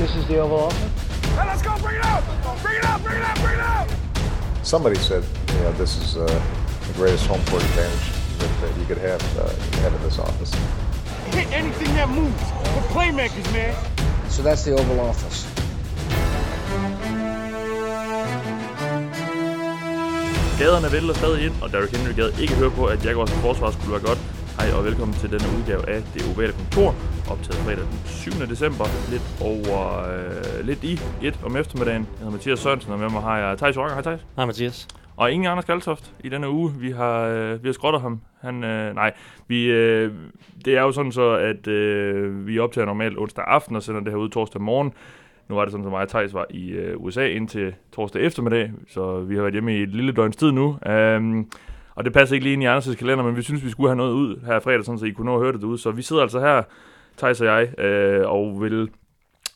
[0.00, 0.78] This is the Oval Office.
[1.36, 1.76] Hey, let's go!
[1.76, 2.24] Bring it out!
[2.62, 3.02] Bring it out!
[3.04, 3.36] Bring it out!
[3.36, 3.86] Bring it out!
[4.62, 6.24] Somebody said, you know, this is uh,
[6.86, 8.08] the greatest home court advantage
[8.38, 9.52] that, that you could have, uh,
[9.82, 10.54] have in this office.
[11.34, 12.32] Hit anything that moves.
[12.72, 13.76] We're playmakers, man.
[14.30, 15.46] So that's the Oval Office.
[20.58, 23.92] Gaderne vælter stadig ind, og Derrick Henry gad ikke høre på, at Jaguars forsvar skulle
[23.92, 24.18] være godt.
[24.60, 26.94] Hej og velkommen til denne udgave af Det Ovale Kontor,
[27.32, 28.30] optaget fredag den 7.
[28.30, 29.78] december, lidt over,
[30.12, 32.02] øh, lidt i et om eftermiddagen.
[32.02, 33.94] Jeg hedder Mathias Sørensen, og med mig har jeg Thijs Rocker.
[33.94, 34.26] Hej Thijs.
[34.36, 34.88] Hej Mathias.
[35.16, 36.72] Og ingen Anders Kaltoft i denne uge.
[36.78, 38.20] Vi har, øh, vi har skrottet ham.
[38.40, 39.12] Han, øh, nej,
[39.48, 40.12] vi, øh,
[40.64, 44.12] det er jo sådan så, at øh, vi optager normalt onsdag aften og sender det
[44.12, 44.92] her ud torsdag morgen.
[45.48, 48.72] Nu var det sådan, at mig og Thijs var i øh, USA indtil torsdag eftermiddag,
[48.88, 50.78] så vi har været hjemme i et lille døgns tid nu.
[50.90, 51.50] Um,
[51.94, 53.96] og det passer ikke lige ind i Anders' kalender, men vi synes, vi skulle have
[53.96, 55.78] noget ud her fredag, sådan, så I kunne nå at høre det ud.
[55.78, 56.62] Så vi sidder altså her,
[57.18, 58.90] Thijs og jeg, øh, og vil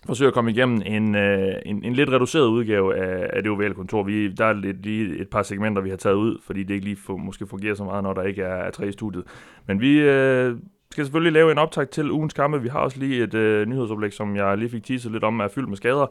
[0.06, 3.74] forsøge at komme igennem en, øh, en, en lidt reduceret udgave af, af det ovale
[3.74, 4.02] kontor.
[4.02, 6.86] Vi, der er lidt, lige et par segmenter, vi har taget ud, fordi det ikke
[6.86, 9.24] lige for, måske fungerer så meget, når der ikke er, er tre i studiet.
[9.66, 10.56] Men vi øh,
[10.90, 12.62] skal selvfølgelig lave en optag til ugens kampe.
[12.62, 15.48] Vi har også lige et øh, nyhedsoplæg, som jeg lige fik teaset lidt om, er
[15.48, 16.06] fyldt med skader.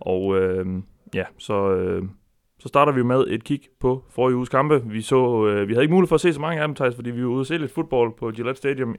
[0.00, 0.66] Og øh,
[1.14, 1.74] ja, så...
[1.74, 2.02] Øh,
[2.66, 4.82] så starter vi med et kig på forrige uges kampe.
[4.84, 6.94] Vi, så, øh, vi havde ikke mulighed for at se så mange af dem, Thijs,
[6.94, 8.96] fordi vi var ude og se lidt fodbold på Gillette Stadium,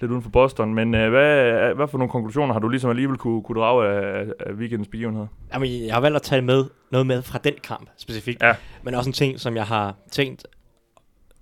[0.00, 0.74] lidt uden for Boston.
[0.74, 4.26] Men øh, hvad, hvad for nogle konklusioner har du ligesom alligevel kunne, kunne drage af,
[4.40, 5.26] af weekendens begivenheder?
[5.52, 8.42] Jamen, jeg har valgt at tage med, noget med fra den kamp specifikt.
[8.42, 8.54] Ja.
[8.82, 10.46] Men også en ting, som jeg har tænkt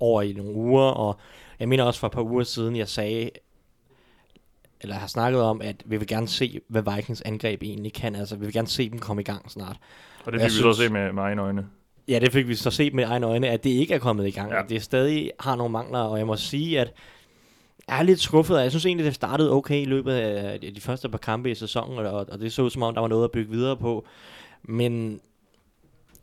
[0.01, 1.19] over i nogle uger, og
[1.61, 3.31] jeg mener også for et par uger siden, jeg sagde,
[4.81, 8.15] eller har snakket om, at vi vil gerne se, hvad Vikings angreb egentlig kan.
[8.17, 9.77] Altså, vi vil gerne se dem komme i gang snart.
[10.25, 11.67] Og det fik vi så synes- se med, med egne øjne.
[12.09, 14.31] Ja, det fik vi så set med egne øjne, at det ikke er kommet i
[14.31, 14.51] gang.
[14.51, 14.57] Ja.
[14.57, 14.63] Ja.
[14.63, 16.93] At det stadig har nogle mangler, og jeg må sige, at
[17.89, 18.57] jeg er lidt skuffet.
[18.57, 21.55] og Jeg synes egentlig, det startede okay i løbet af de første par kampe i
[21.55, 24.05] sæsonen, og, og det så ud som om, der var noget at bygge videre på.
[24.63, 25.21] Men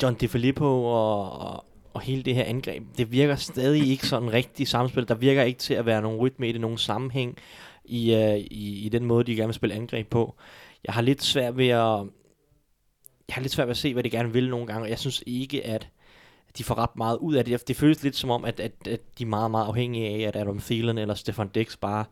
[0.04, 4.68] John DeFilippo og, og, og hele det her angreb, det virker stadig ikke sådan rigtig
[4.68, 5.08] samspil.
[5.08, 7.38] Der virker ikke til at være nogen rytme i det, nogen sammenhæng
[7.88, 10.36] i, uh, i, i den måde, de gerne vil spille angreb på.
[10.86, 12.08] Jeg har lidt svært ved at
[13.28, 15.00] jeg har lidt svært ved at se, hvad de gerne vil nogle gange, og jeg
[15.00, 15.90] synes ikke, at
[16.58, 17.68] de får ret meget ud af det.
[17.68, 20.36] Det føles lidt som om, at, at, at de er meget, meget afhængige af, at
[20.36, 22.06] Adam Thielen eller Stefan Dix bare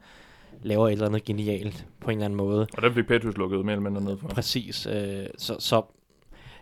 [0.62, 2.68] laver et eller andet genialt på en eller anden måde.
[2.74, 4.28] Og den fik Patriots lukket mere eller mindre ned for.
[4.28, 4.86] Præcis.
[4.86, 5.82] Øh, så, så,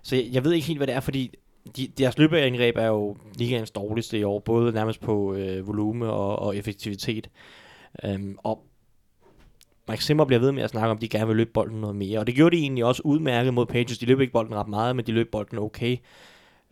[0.04, 1.32] så jeg, jeg ved ikke helt, hvad det er, fordi
[1.78, 6.40] de, deres løbeangreb er jo ligaens dårligste i år, både nærmest på øh, volume og,
[6.40, 7.30] og effektivitet.
[8.06, 8.66] Øhm, og
[9.92, 11.96] Mike Zimmer bliver ved med at snakke om, at de gerne vil løbe bolden noget
[11.96, 12.20] mere.
[12.20, 13.98] Og det gjorde de egentlig også udmærket mod Patriots.
[13.98, 15.98] De løb ikke bolden ret meget, men de løb bolden okay.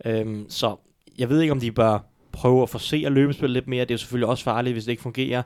[0.04, 0.76] Øhm, så
[1.18, 1.98] jeg ved ikke, om de bør
[2.32, 3.84] prøve at forsere løbespil lidt mere.
[3.84, 5.42] Det er jo selvfølgelig også farligt, hvis det ikke fungerer.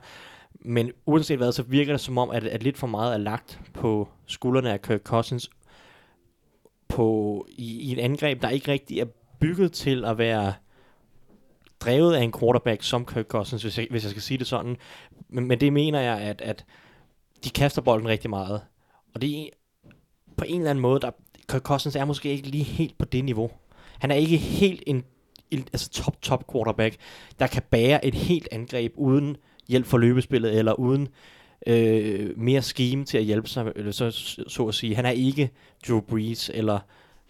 [0.59, 3.59] Men uanset hvad, så virker det som om, at, at lidt for meget er lagt
[3.73, 5.49] på skuldrene af Kirk Cousins
[6.87, 9.05] på, i, i et angreb, der ikke rigtig er
[9.39, 10.53] bygget til at være
[11.79, 14.75] drevet af en quarterback som Kirk Cousins, hvis jeg, hvis jeg skal sige det sådan.
[15.29, 16.65] Men, men det mener jeg, at, at
[17.45, 18.61] de kaster bolden rigtig meget.
[19.15, 19.47] Og det er
[20.37, 21.11] på en eller anden måde, der
[21.49, 23.51] Kirk Cousins er måske ikke lige helt på det niveau.
[23.99, 25.03] Han er ikke helt en,
[25.51, 26.95] en altså top, top quarterback,
[27.39, 31.07] der kan bære et helt angreb uden hjælp for løbespillet, eller uden
[31.67, 34.11] øh, mere scheme til at hjælpe sig, eller så,
[34.47, 34.95] så at sige.
[34.95, 35.49] Han er ikke
[35.87, 36.79] Drew Brees, eller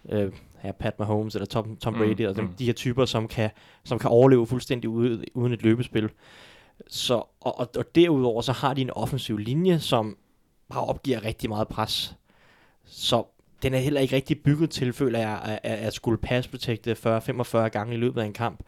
[0.08, 0.32] øh,
[0.64, 2.54] ja, Pat Mahomes, eller Tom, Tom Mm, Brady, mm, og dem, mm.
[2.58, 3.50] de her typer, som kan,
[3.84, 6.10] som kan overleve fuldstændig ude, uden et løbespil.
[6.88, 10.16] Så, og, og, og derudover så har de en offensiv linje, som
[10.68, 12.16] bare opgiver rigtig meget pres.
[12.84, 13.24] Så
[13.62, 17.56] den er heller ikke rigtig bygget til, føler jeg, at, at skulle pass protecte 40-45
[17.58, 18.60] gange i løbet af en kamp.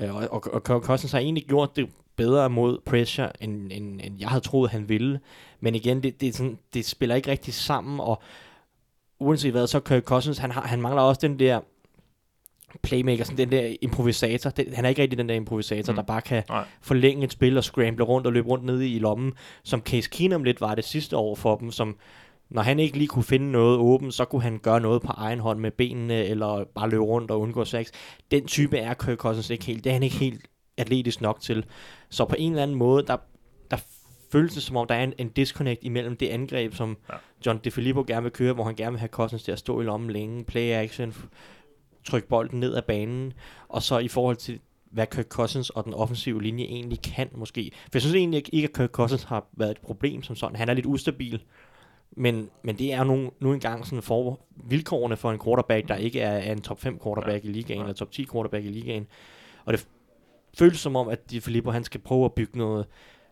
[0.00, 4.20] Øh, og, og, og Cousins har egentlig gjort det bedre mod pressure, end, end, end
[4.20, 5.20] jeg havde troet, han ville.
[5.60, 8.22] Men igen, det, det, er sådan, det spiller ikke rigtig sammen, og
[9.18, 11.60] uanset hvad, så Kirk Cousins, han, har, han mangler også den der
[12.82, 14.50] playmaker, sådan den der improvisator.
[14.50, 15.96] Det, han er ikke rigtig den der improvisator, Mm.
[15.96, 16.64] der bare kan Nej.
[16.82, 19.32] forlænge et spil og scramble rundt og løbe rundt nede i lommen,
[19.64, 21.96] som Case Keenum lidt var det sidste år for dem, som
[22.50, 25.40] når han ikke lige kunne finde noget åbent, så kunne han gøre noget på egen
[25.40, 27.86] hånd med benene, eller bare løbe rundt og undgå sex.
[28.30, 29.84] Den type er Kirk Cousins ikke helt.
[29.84, 30.42] Det er han ikke helt
[30.76, 31.64] atletisk nok til.
[32.10, 33.16] Så på en eller anden måde, der,
[33.70, 33.76] der
[34.32, 37.14] føles det som om, der er en, en disconnect imellem det angreb, som Ja.
[37.46, 39.84] John DeFilippo gerne vil køre, hvor han gerne vil have Cousins til at stå i
[39.84, 41.14] lommen længe, play action,
[42.04, 43.32] trykke bolden ned ad banen,
[43.68, 44.60] og så i forhold til,
[44.90, 47.70] hvad Kirk Cousins og den offensive linje egentlig kan måske.
[47.82, 50.56] For jeg synes egentlig ikke, at Kirk Cousins har været et problem som sådan.
[50.56, 51.42] Han er lidt ustabil,
[52.16, 56.20] men, men det er nu, nu engang sådan for vilkårene for en quarterback, der ikke
[56.20, 57.48] er, er en top 5 quarterback Ja.
[57.48, 57.84] i ligaen, Ja.
[57.84, 59.06] eller top 10 quarterback i ligaen.
[59.64, 59.86] Og det
[60.58, 62.86] føles som om, at de Filippo, han skal prøve at bygge noget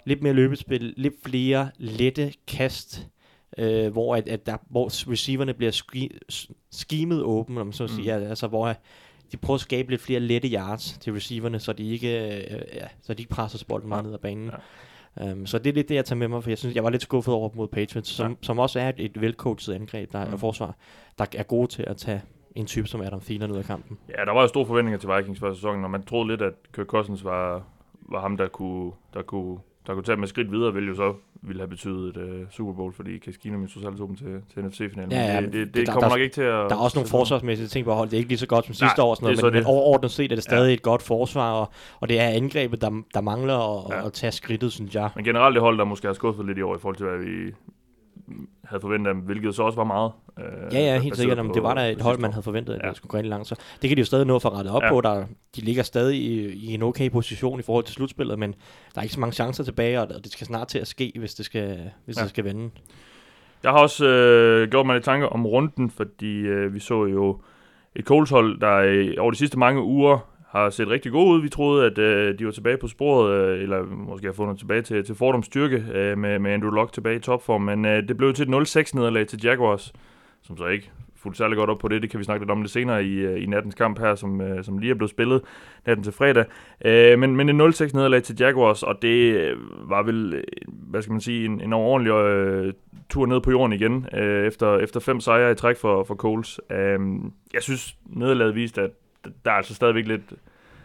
[0.05, 3.09] lidt mere løbespil, lidt flere lette kast,
[3.59, 6.11] øh, hvor, at, at der, hvor receiverne bliver ski,
[6.71, 7.89] skimet åben, om så mm.
[7.89, 8.75] siger, altså hvor
[9.33, 12.87] de prøver at skabe lidt flere lette yards til receiverne, så de ikke, øh, ja,
[13.03, 14.51] så de ikke presser bolden meget ned ad banen.
[14.51, 15.33] Ja.
[15.33, 16.91] Um, så det er lidt det, jeg tager med mig, for jeg synes, jeg var
[16.91, 18.37] lidt skuffet over mod Patriots, som, ja.
[18.43, 20.33] som også er et, et velcoachet angreb, der mm.
[20.33, 20.77] er forsvar,
[21.19, 22.23] der er gode til at tage
[22.57, 23.99] en type som Adam Thielen ud af kampen.
[24.09, 26.55] Ja, der var jo store forventninger til Vikings for sæsonen, og man troede lidt, at
[26.75, 27.65] Kirk Cousins var,
[28.03, 31.15] var ham, der kunne, der kunne der kunne tage med skridt videre, vil jo så
[31.43, 34.65] ville have betydet et uh, Super Bowl, fordi Case Keenum så selv åben til, til
[34.65, 35.13] NFC-finalen.
[35.13, 36.71] Ja, ja, det, det, det der, kommer der, nok ikke til at...
[36.71, 38.09] Der er også nogle forsvarsmæssige ting på hold.
[38.09, 40.11] Det er ikke lige så godt som sidste Nej, år, sådan noget, men, men overordnet
[40.11, 40.75] set er det stadig ja.
[40.75, 44.07] et godt forsvar, og, og det er angrebet, der, der mangler at, ja.
[44.07, 45.11] at tage skridtet, synes jeg.
[45.17, 47.19] Men generelt det hold, der måske har skuffet lidt i år i forhold til, hvad
[47.19, 47.55] vi
[48.65, 50.13] havde forventet hvilket så også var meget.
[50.39, 51.39] Øh, ja, ja, helt sikkert.
[51.39, 52.89] På, det var da et hold, man havde forventet, at ja.
[52.89, 53.49] det skulle gå rigtig langt.
[53.49, 54.89] Så det kan de jo stadig nå at rette op ja.
[54.89, 55.01] på.
[55.01, 55.25] Der,
[55.57, 58.55] de ligger stadig i, i en okay position i forhold til slutspillet, men
[58.95, 61.35] der er ikke så mange chancer tilbage, og det skal snart til at ske, hvis
[61.35, 62.23] det skal, hvis ja.
[62.23, 62.71] det skal vende.
[63.63, 67.41] Jeg har også øh, gjort mig lidt tanker om runden, fordi øh, vi så jo
[67.97, 71.43] et Coles hold, der øh, over de sidste mange uger har set rigtig gode ud.
[71.43, 74.83] Vi troede, at øh, de var tilbage på sporet, øh, eller måske har fundet tilbage
[74.83, 78.17] til, til Fordums styrke øh, med, med Andrew Locke tilbage i topform, men øh, det
[78.17, 79.93] blev til et 0-6 nederlag til Jaguars,
[80.43, 82.03] som så ikke fuldt særlig godt op på det.
[82.03, 84.41] Det kan vi snakke lidt om lidt senere i, øh, i nattens kamp her, som,
[84.41, 85.43] øh, som lige er blevet spillet
[85.87, 86.45] natten til fredag.
[86.85, 89.57] Øh, men, men en 0-6 nederlag til Jaguars, og det øh,
[89.91, 92.73] var vel, øh, hvad skal man sige, en, en overordentlig øh,
[93.11, 96.61] tur ned på jorden igen, øh, efter, efter fem sejre i træk for, for Coles.
[96.71, 96.99] Øh,
[97.55, 98.91] jeg synes, nederlaget viste, at
[99.45, 100.33] der er altså stadigvæk lidt,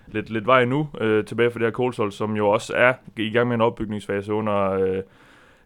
[0.08, 3.30] lidt, lidt vej nu øh, tilbage for det her Colts som jo også er i
[3.30, 5.04] gang med en opbygningsfase under øh,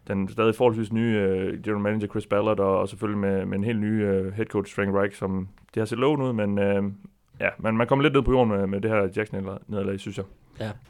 [0.08, 3.64] den stadig forholdsvis nye øh, general manager Chris Ballard, og, og selvfølgelig med, med en
[3.64, 6.82] helt ny øh, head coach Frank Reich, som det har set loven ud, men øh,
[7.40, 10.18] ja, man, man kommer lidt ned på jorden med, med det her Jackson nederlag, synes
[10.18, 10.24] jeg.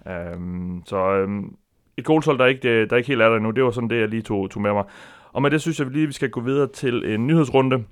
[0.07, 0.35] Ja.
[0.35, 1.57] Um, så um,
[1.97, 4.09] et Colts der ikke, der ikke helt er der nu, det var sådan det, jeg
[4.09, 4.85] lige tog, tog med mig.
[5.33, 7.85] Og med det synes jeg lige, vi skal gå videre til en nyhedsrunde,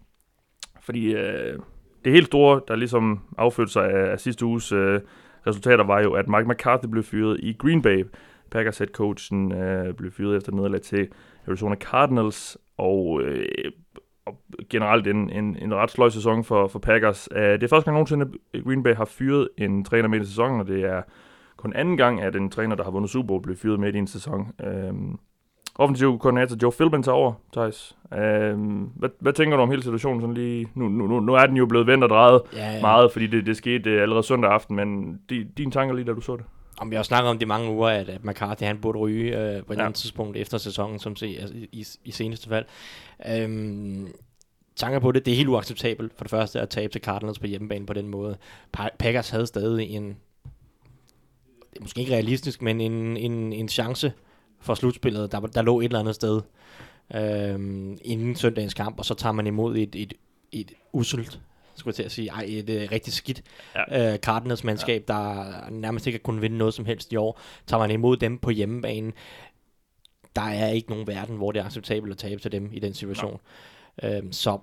[0.81, 1.59] fordi øh,
[2.05, 5.01] det helt store, der ligesom affødte sig af, af sidste uges øh,
[5.47, 8.05] resultater, var jo, at Mike McCarthy blev fyret i Green Bay.
[8.51, 11.09] Packers head coachen øh, blev fyret efter nederlag til
[11.49, 13.45] Arizona Cardinals, og, øh,
[14.27, 17.29] og generelt en, en, en ret sløj sæson for, for Packers.
[17.33, 20.27] Uh, det er første gang nogensinde, at Green Bay har fyret en træner midt i
[20.27, 21.03] sæsonen, og det er
[21.57, 23.99] kun anden gang, at en træner, der har vundet Super Bowl, blev fyret midt i
[23.99, 24.41] en sæson.
[24.41, 25.15] Uh,
[25.75, 27.97] offensiv koordinator Joe Philbin tager over, Thijs.
[28.13, 30.69] Uh, hvad, hvad tænker du om hele situationen sådan lige?
[30.75, 32.81] Nu, nu, nu er den jo blevet vendt og drejet ja, ja.
[32.81, 36.13] meget, fordi det, det skete uh, allerede søndag aften, men de, dine tanker lige, da
[36.13, 36.45] du så det?
[36.79, 39.67] Om vi har snakket om det mange uger, at, at McCarthy han burde ryge uh,
[39.67, 39.83] på et ja.
[39.83, 42.65] andet tidspunkt efter sæsonen, som se, altså, i, i seneste fald.
[43.45, 44.09] Um,
[44.77, 47.47] tanker på det, det er helt uacceptabelt for det første at tabe til Cardinals på
[47.47, 48.37] hjemmebane på den måde.
[48.99, 50.17] Packers havde stadig en,
[51.71, 54.13] det er måske ikke realistisk, men en, en, en chance
[54.61, 55.33] for slutspillet.
[55.33, 56.41] Der, der lå et eller andet sted
[57.15, 60.15] øhm, inden søndagens kamp, og så tager man imod et, et,
[60.53, 61.41] et uselt
[61.81, 63.43] skulle jeg til at sige, ej, et uh, rigtig skidt
[63.75, 64.13] ja.
[64.13, 65.15] uh, Cardinals mandskab, ja.
[65.15, 67.41] der nærmest ikke har kunnet vinde noget som helst i år.
[67.67, 69.13] Tager man imod dem på hjemmebane,
[70.37, 72.95] der er ikke nogen verden, hvor det er acceptabelt at tabe til dem i den
[72.95, 73.41] situation.
[74.03, 74.19] Ja.
[74.19, 74.59] Øhm, så,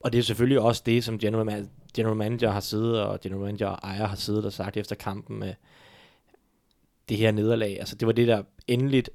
[0.00, 3.42] og det er selvfølgelig også det, som general, man, general manager har siddet, og general
[3.42, 5.54] manager og ejer har siddet og sagt efter kampen med
[7.08, 7.76] det her nederlag.
[7.78, 9.10] Altså, det var det, der endeligt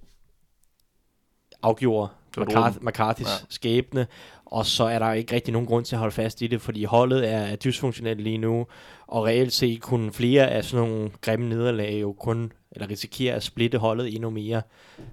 [1.63, 3.45] afgjorde McCarthy, McCarthy's ja.
[3.49, 4.07] skæbne,
[4.45, 6.83] og så er der ikke rigtig nogen grund til at holde fast i det, fordi
[6.83, 8.67] holdet er, er dysfunktionelt lige nu,
[9.07, 13.43] og reelt set kunne flere af sådan nogle grimme nederlag jo kun, eller risikere at
[13.43, 14.61] splitte holdet endnu mere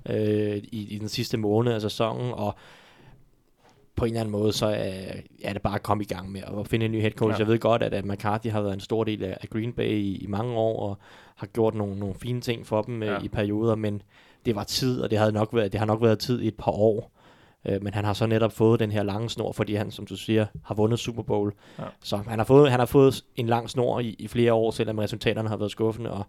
[0.09, 2.55] øh, i, i den sidste måned af sæsonen, og
[3.97, 5.13] på en eller anden måde, så er,
[5.45, 7.33] er det bare at komme i gang med at finde en ny head coach.
[7.33, 7.39] Ja.
[7.39, 10.17] Jeg ved godt, at, at McCarthy har været en stor del af Green Bay i,
[10.17, 10.99] i mange år, og
[11.37, 13.19] har gjort nogle, nogle fine ting for dem ja.
[13.23, 14.03] i perioder, men
[14.49, 16.55] det var tid, og det, havde nok været, det har nok været tid i et
[16.55, 17.13] par år.
[17.69, 20.17] Øh, men han har så netop fået den her lange snor, fordi han, som du
[20.17, 21.53] siger, har vundet Super Bowl.
[21.79, 21.85] Ja.
[22.01, 24.99] Så han har, fået, han har fået en lang snor i, i flere år, selvom
[24.99, 26.27] resultaterne har været skuffende, og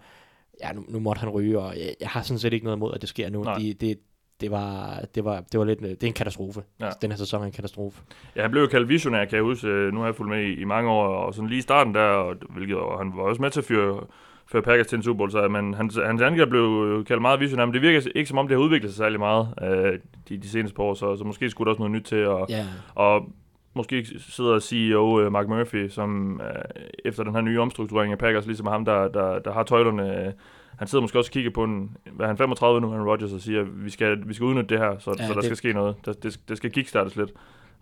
[0.63, 2.93] ja, nu, nu måtte han ryge, og jeg, jeg har sådan set ikke noget imod,
[2.93, 3.45] at det sker nu.
[3.59, 3.99] De, det,
[4.41, 6.63] det var, det var, det var lidt, det er en katastrofe.
[6.79, 6.89] Ja.
[7.01, 8.01] Den her sæson er en katastrofe.
[8.35, 9.67] Ja, han blev jo kaldt visionær, kan jeg huske.
[9.67, 12.01] Nu har jeg fulgt med i, i mange år, og sådan lige i starten der,
[12.01, 14.03] og, hvilket, og han var også med til at fyre
[14.51, 17.65] før Packers til en Super Bowl, så men hans, hans angreb blev kaldt meget visionær,
[17.65, 20.50] men det virker ikke som om, det har udviklet sig særlig meget øh, de, de
[20.50, 22.65] seneste par år, så, så måske skulle der også noget nyt til, og, yeah.
[22.96, 23.29] og
[23.74, 26.62] måske sidder CEO øh, Mark Murphy, som øh,
[27.06, 30.34] efter den her nye omstrukturering af Packers, ligesom ham, der, der, der har tøjlerne, øh,
[30.77, 33.41] han sidder måske også og kigger på en, hvad han 35 nu, han Rodgers, og
[33.41, 35.46] siger, vi skal, vi skal udnytte det her, så, ja, så der det...
[35.46, 35.96] skal ske noget.
[36.06, 37.32] Der, det, det skal kickstartes lidt.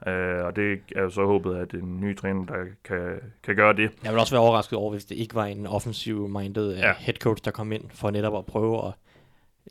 [0.07, 0.11] Uh,
[0.45, 3.91] og det er jo så håbet, at en ny træner, der kan, kan gøre det.
[4.03, 6.93] Jeg vil også være overrasket over, hvis det ikke var en offensiv-minded uh, ja.
[6.97, 8.93] head coach, der kom ind for netop at prøve at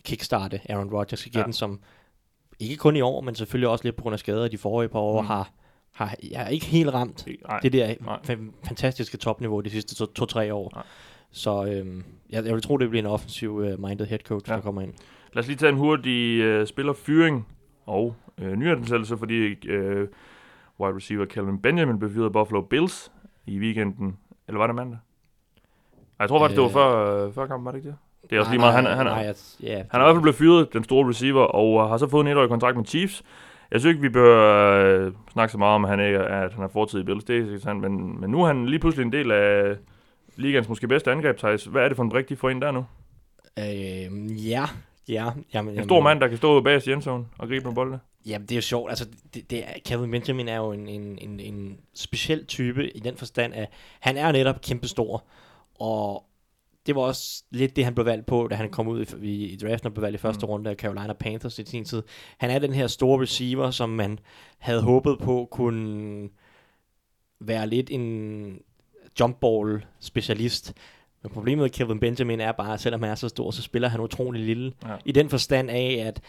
[0.04, 1.52] kickstarte Aaron Rodgers igen, ja.
[1.52, 1.80] som
[2.59, 4.99] ikke kun i år, men selvfølgelig også lidt på grund af skader de forrige par
[4.99, 5.26] år, Mm.
[5.26, 5.50] har,
[5.92, 7.61] har jeg ikke helt ramt Nej.
[7.61, 8.18] det der nej.
[8.28, 10.71] fa- fantastiske topniveau de sidste to- to-tre år.
[10.75, 10.85] Nej.
[11.30, 14.54] Så øhm, jeg, jeg vil tro, det bliver en offensiv uh, minded head coach, Ja.
[14.54, 14.92] der kommer ind.
[15.33, 17.47] Lad os lige tage en hurtig øh, spillerfyring
[17.87, 20.09] og øh, nyansættelse, fordi øh,
[20.81, 23.12] wide receiver Calvin Benjamin blev fyret af Buffalo Bills
[23.47, 24.16] i weekenden.
[24.49, 24.99] Eller var det mandag?
[25.97, 26.73] Ej, jeg tror faktisk, det var Øh.
[26.75, 27.97] før, øh, før kampen, var det ikke det?
[28.31, 28.75] Det er også lige meget.
[28.75, 31.09] Han, han, nej, han, jeg, ja, han er i hvert fald blevet fyret, den store
[31.09, 33.23] receiver, og har så fået en etårig kontrakt med Chiefs.
[33.71, 36.64] Jeg synes ikke, vi bør øh, snakke så meget om, at han, ikke, at han
[36.64, 37.25] er fortid i Bills.
[37.25, 39.76] Det er sandt, men, men nu er han lige pludselig en del af
[40.37, 41.64] ligands måske bedste angreb, Thijs.
[41.64, 42.87] Hvad er det for en brik, de får ind der nu?
[43.59, 44.64] Øhm, ja,
[45.09, 45.31] ja.
[45.55, 47.99] Jamen, En stor mand, der kan stå bag i endzone og gribe med bolden.
[48.27, 48.91] Jamen, det er jo sjovt.
[48.91, 52.99] Altså, det, det er, Kevin Benjamin er jo en, en, en, en speciel type i
[53.01, 53.69] den forstand, at
[54.01, 55.25] han er netop kæmpestor.
[55.75, 56.25] Og
[56.87, 59.45] det var også lidt det, han blev valgt på, da han kom ud i, i,
[59.47, 60.51] i draften og blev valgt i første Mm.
[60.51, 62.03] runde af Carolina Panthers i sin tid.
[62.39, 64.19] Han er den her store receiver, som man
[64.59, 66.29] havde håbet på kunne
[67.41, 68.59] være lidt en
[69.21, 70.75] jump ball specialist.
[71.26, 73.88] Men problemet med Kevin Benjamin er bare, at selvom han er så stor, så spiller
[73.88, 74.73] han utrolig lille.
[74.85, 74.95] Ja.
[75.04, 76.21] I den forstand af, at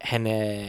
[0.00, 0.64] han er,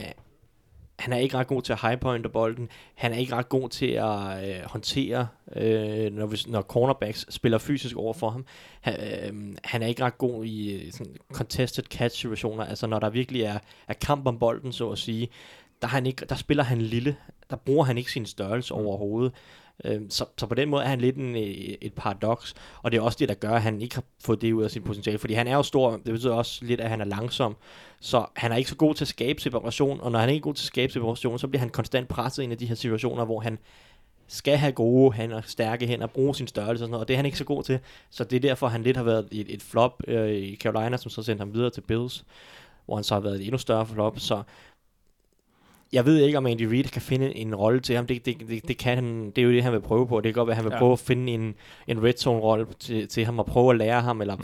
[0.99, 2.69] han er ikke ret god til at highpointe bolden.
[2.95, 7.57] Han er ikke ret god til at øh, håndtere, øh, når, vi, når cornerbacks spiller
[7.57, 8.45] fysisk over for ham.
[8.81, 12.99] Han, øh, han er ikke ret god i øh, sådan contested catch situationer, altså når
[12.99, 15.29] der virkelig er, er kamp om bolden, så at sige.
[15.81, 17.15] Der, er han ikke, der spiller han lille.
[17.49, 19.33] Der bruger han ikke sin størrelse overhovedet.
[19.83, 22.53] Øh, så, så på den måde er han lidt en, øh, et paradoks,
[22.83, 24.71] og det er også det, der gør, at han ikke har fået det ud af
[24.71, 27.55] sin potentiale, fordi han er jo stor, det betyder også lidt, at han er langsom,
[27.99, 30.43] så han er ikke så god til at skabe separation, og når han ikke er
[30.43, 33.25] god til at skabe separation, så bliver han konstant presset ind i de her situationer,
[33.25, 33.57] hvor han
[34.27, 37.17] skal have gode hænder, stærke hænder, bruge sin størrelse og sådan noget, og det er
[37.17, 37.79] han ikke så god til,
[38.09, 41.09] så det er derfor, han lidt har været et, et flop øh, i Carolina, som
[41.09, 42.25] så sendte ham videre til Bills,
[42.85, 44.43] hvor han så har været et endnu større flop, så
[45.93, 48.07] jeg ved ikke, om Andy Reid kan finde en rolle til ham.
[48.07, 50.15] Det, det, det, det, kan han, det er jo det, han vil prøve på.
[50.21, 50.79] Det kan godt være, at han vil Ja.
[50.79, 51.55] prøve at finde en,
[51.87, 54.43] en red zone rolle til, til ham og prøve at lære ham, eller Mm.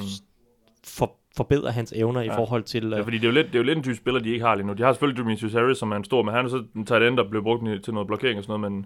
[0.84, 2.32] for, forbedre hans evner Ja.
[2.34, 2.90] i forhold til...
[2.90, 4.30] Ja, Øh, fordi det er jo lidt, det er jo lidt en type spiller, de
[4.34, 4.74] ikke har lige nu.
[4.74, 7.04] De har selvfølgelig Demetrius Harris, som er en stor, men han er så en tight
[7.04, 8.86] end, der blev brugt til noget blokering og sådan noget, men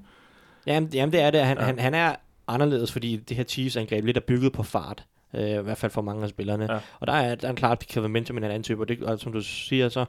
[0.68, 1.42] Jamen, jamen det er det.
[1.42, 1.64] Han, Ja.
[1.64, 2.16] han, han er
[2.48, 5.06] anderledes, fordi det her Chiefs-angreb lidt er bygget på fart.
[5.36, 6.74] Øh, I hvert fald for mange af spillerne.
[6.74, 6.80] Ja.
[7.00, 9.04] Og der er, der er klart, at Kevin Benjamin er en anden type, og, det,
[9.04, 10.06] og som du siger, så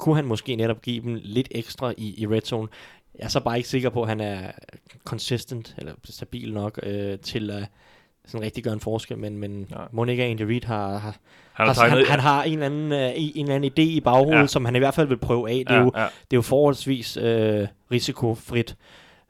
[0.00, 2.68] kunne han måske netop give dem lidt ekstra i, i red zone.
[3.18, 4.40] Jeg er så bare ikke sikker på, at han er
[5.04, 7.64] consistent, eller stabil nok, øh, til at
[8.26, 10.04] sådan rigtig gøre en forskel, men, men Nej.
[10.08, 11.16] ikke Andy Reid har, har,
[11.52, 14.40] han har han, han har en eller, anden, øh, en eller anden idé i baghovedet,
[14.40, 14.46] Ja.
[14.46, 15.54] som han i hvert fald vil prøve af.
[15.68, 18.76] Det er ja, jo ja, det er jo forholdsvis øh, risikofrit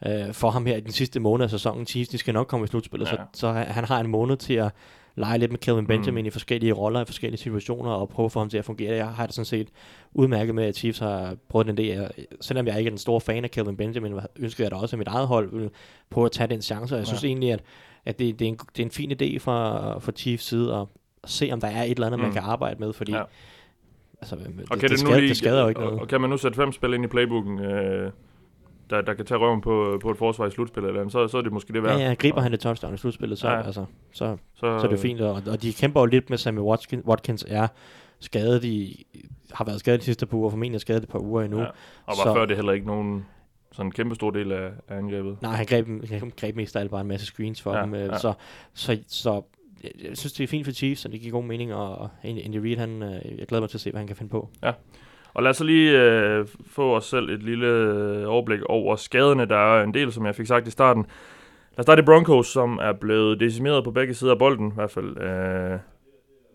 [0.07, 1.87] øh, for ham her i den sidste måned af sæsonen.
[1.87, 3.17] Chiefs, de skal nok komme i slutspillet, Ja.
[3.17, 4.71] så, så han har en måned til at
[5.17, 6.27] lege lidt med Kevin Benjamin mm.
[6.27, 8.95] i forskellige roller, i forskellige situationer, og prøve at få ham til at fungere.
[8.97, 9.69] Jeg har det sådan set
[10.13, 12.09] udmærket med, at Chiefs har prøvet den idé.
[12.41, 14.99] Selvom jeg ikke er den store fan af Kevin Benjamin, ønsker jeg da også, at
[14.99, 15.71] mit eget hold vil
[16.11, 16.95] prøve at tage den chance.
[16.95, 17.09] Og jeg Ja.
[17.09, 17.61] synes egentlig, at,
[18.05, 20.87] at det, det, er en, det er en fin idé fra, fra Chiefs side at,
[21.25, 22.23] at se, om der er et eller andet, mm.
[22.25, 22.27] Mm.
[22.29, 23.23] man kan arbejde med, fordi Ja.
[24.21, 25.87] altså, det, Og det, kan det, det, nu skader, lige, det skader jo ikke og,
[25.87, 26.01] noget.
[26.01, 28.13] Og kan man nu sætte fem spil ind i playbooken, øh,
[28.91, 31.39] der, der kan tage røven på, på et forsvar i slutspil, eller andet, så, så
[31.39, 31.99] er det måske det værd.
[31.99, 33.55] Ja, ja, griber han det touchdown i slutspillet, så, Ja.
[33.55, 33.63] ja.
[33.63, 35.21] altså, så, så, så er det fint.
[35.21, 37.69] Og, og de kæmper jo lidt med Sammy Watkins, Watkins er
[38.21, 39.07] skadet i,
[39.53, 41.59] har været skadet de sidste par uger, formentlig er skadet et par uger endnu.
[41.59, 41.65] Ja.
[41.65, 41.71] Ja.
[42.07, 43.27] Og var så- før det heller ikke nogen
[43.73, 45.43] sådan en kæmpe stor del af, af angrebet.
[45.43, 47.85] Nej, han greb, han greb mest af alt bare en masse screens for Ja, ja,
[47.85, 47.95] dem.
[47.95, 48.19] Øh, ja.
[48.19, 48.33] Så,
[48.75, 49.43] så, så
[49.85, 52.77] jeg, synes, det er fint for Chiefs, og det giver god mening, og, Andy Reid,
[52.77, 54.49] han, øh, jeg glæder mig til at se, hvad han kan finde på.
[55.35, 59.45] Og lad os så lige øh, få os selv et lille øh, overblik over skaderne.
[59.45, 61.07] Der er en del, som jeg fik sagt i starten.
[61.71, 64.75] Lad os starte i Broncos, som er blevet decimeret på begge sider af bolden, i
[64.75, 65.79] hvert fald øh,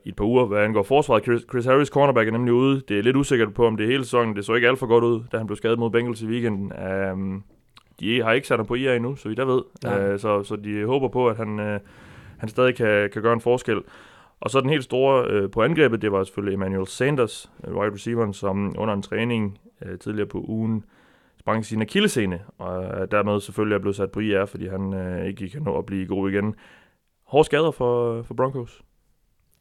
[0.05, 1.23] i et par uger, hvad angår forsvaret.
[1.23, 2.81] Chris, Chris Harris, cornerback, er nemlig ude.
[2.87, 4.35] Det er lidt usikkert på, om det er hele sæsonen.
[4.35, 6.71] Det så ikke alt for godt ud, da han blev skadet mod Bengals i weekenden.
[7.11, 7.43] Um,
[7.99, 9.61] de har ikke sat ham på IA endnu, så vidt jeg ved.
[9.83, 10.13] Nej.
[10.13, 11.77] Uh, så, så de håber på, at han, uh,
[12.37, 13.81] han stadig kan, kan gøre en forskel.
[14.45, 17.93] Og så den helt store øh, på angrebet, det var selvfølgelig Emmanuel Sanders, øh, wide
[17.93, 20.83] receiveren, som under en træning øh, tidligere på ugen
[21.39, 25.27] sprang sin akillescene, og øh, dermed selvfølgelig er blevet sat på IR, fordi han øh,
[25.27, 26.55] ikke kan nå at blive god igen.
[27.27, 28.81] Hårde skader for, for Broncos.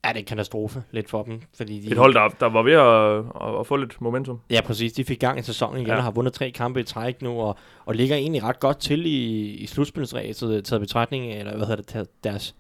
[0.05, 1.41] Ja, det er en katastrofe lidt for dem.
[1.57, 4.41] Fordi de, Et hold, der, der var ved at, at, at få lidt momentum.
[4.51, 4.93] Ja, præcis.
[4.93, 5.97] De fik gang i sæsonen igen Ja.
[5.97, 9.07] og har vundet tre kampe i træk nu, og, og ligger egentlig ret godt til
[9.07, 12.55] i, i slutspilsræset, taget betragtning, eller hvad hedder det, deres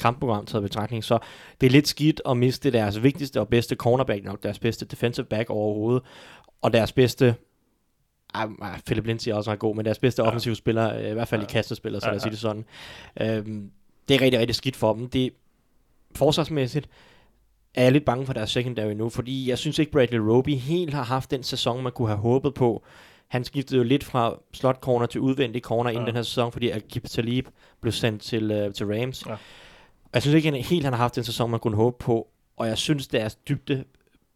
[0.00, 1.04] kampprogram taget betragtning.
[1.04, 1.18] Så
[1.60, 5.26] det er lidt skidt at miste deres vigtigste og bedste cornerback, nok deres bedste defensive
[5.26, 6.02] back overhovedet,
[6.62, 7.34] og deres bedste
[8.34, 8.46] ej,
[8.86, 10.24] Philip Lindsay er også ret god, men deres bedste Ja.
[10.24, 10.28] ja.
[10.28, 11.46] offensive spiller, øh, i hvert fald Ja.
[11.46, 12.30] i kastespiller, så Ja, lad os ja.
[12.30, 12.64] sige det sådan.
[13.46, 13.70] Øhm,
[14.08, 15.08] det er rigtig, rigtig skidt for dem.
[15.08, 15.30] Det
[16.16, 16.88] forsvarsmæssigt,
[17.74, 20.94] er jeg lidt bange for deres secondary nu, fordi jeg synes ikke, Bradley Roby helt
[20.94, 22.84] har haft den sæson, man kunne have håbet på.
[23.28, 25.94] Han skiftede jo lidt fra slot corner til udvendig corner ja.
[25.94, 27.46] inden den her sæson, fordi Akib Talib
[27.80, 29.26] blev sendt til, uh, til Rams.
[29.26, 29.36] Ja.
[30.14, 32.78] Jeg synes ikke helt, han har haft den sæson, man kunne håbe på, og jeg
[32.78, 33.84] synes, deres dybde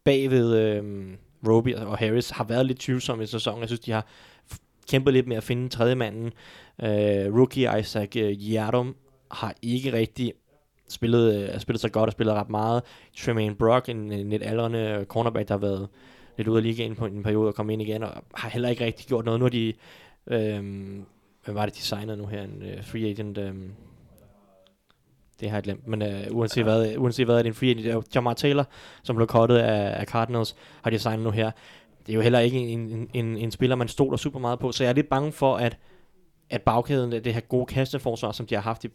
[0.03, 1.13] bagved øh,
[1.47, 3.59] Roby og Harris har været lidt tvivlsomme i sæsonen.
[3.59, 4.05] Jeg synes, de har
[4.89, 6.25] kæmpet lidt med at finde tredje manden.
[6.83, 8.87] Øh, rookie Isaac uh,
[9.31, 10.33] har ikke rigtig
[10.89, 12.83] spillet, øh, spillet så godt og spillet ret meget.
[13.17, 15.87] Tremaine Brock, en, en lidt aldrende cornerback, der har været
[16.37, 18.85] lidt ude af ligaen på en periode og komme ind igen, og har heller ikke
[18.85, 19.39] rigtig gjort noget.
[19.39, 19.73] Nu er de,
[20.31, 20.63] Øh,
[21.43, 23.53] hvad var det, de signede nu her, en øh, free agent, Øh,
[25.39, 26.63] det har jeg glemt, men uh, uanset, ja.
[26.63, 28.67] hvad, uanset hvad er det en free agent, Jamar Taylor,
[29.03, 31.51] som blev kottet af, af Cardinals, har de signet nu her.
[32.05, 34.71] Det er jo heller ikke en, en, en, en spiller, man stoler super meget på,
[34.71, 35.77] så jeg er lidt bange for, at,
[36.49, 38.89] at bagkæden, det her gode kasteforsvar, som de har haft i,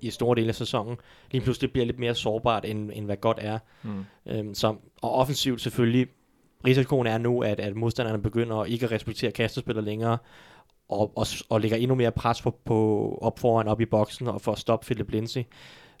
[0.00, 0.96] i store dele af sæsonen,
[1.30, 3.58] lige pludselig bliver lidt mere sårbart, end, end hvad godt er.
[3.82, 4.04] Mm.
[4.26, 6.06] Øhm, så, og offensivt selvfølgelig,
[6.66, 10.18] risikoen er nu, at, at modstanderne begynder ikke at respektere kastespillere længere,
[10.88, 14.40] og, og, og lægger endnu mere pres på, på op foran, op i boksen, og
[14.40, 15.42] for at stoppe Philip Lindsay.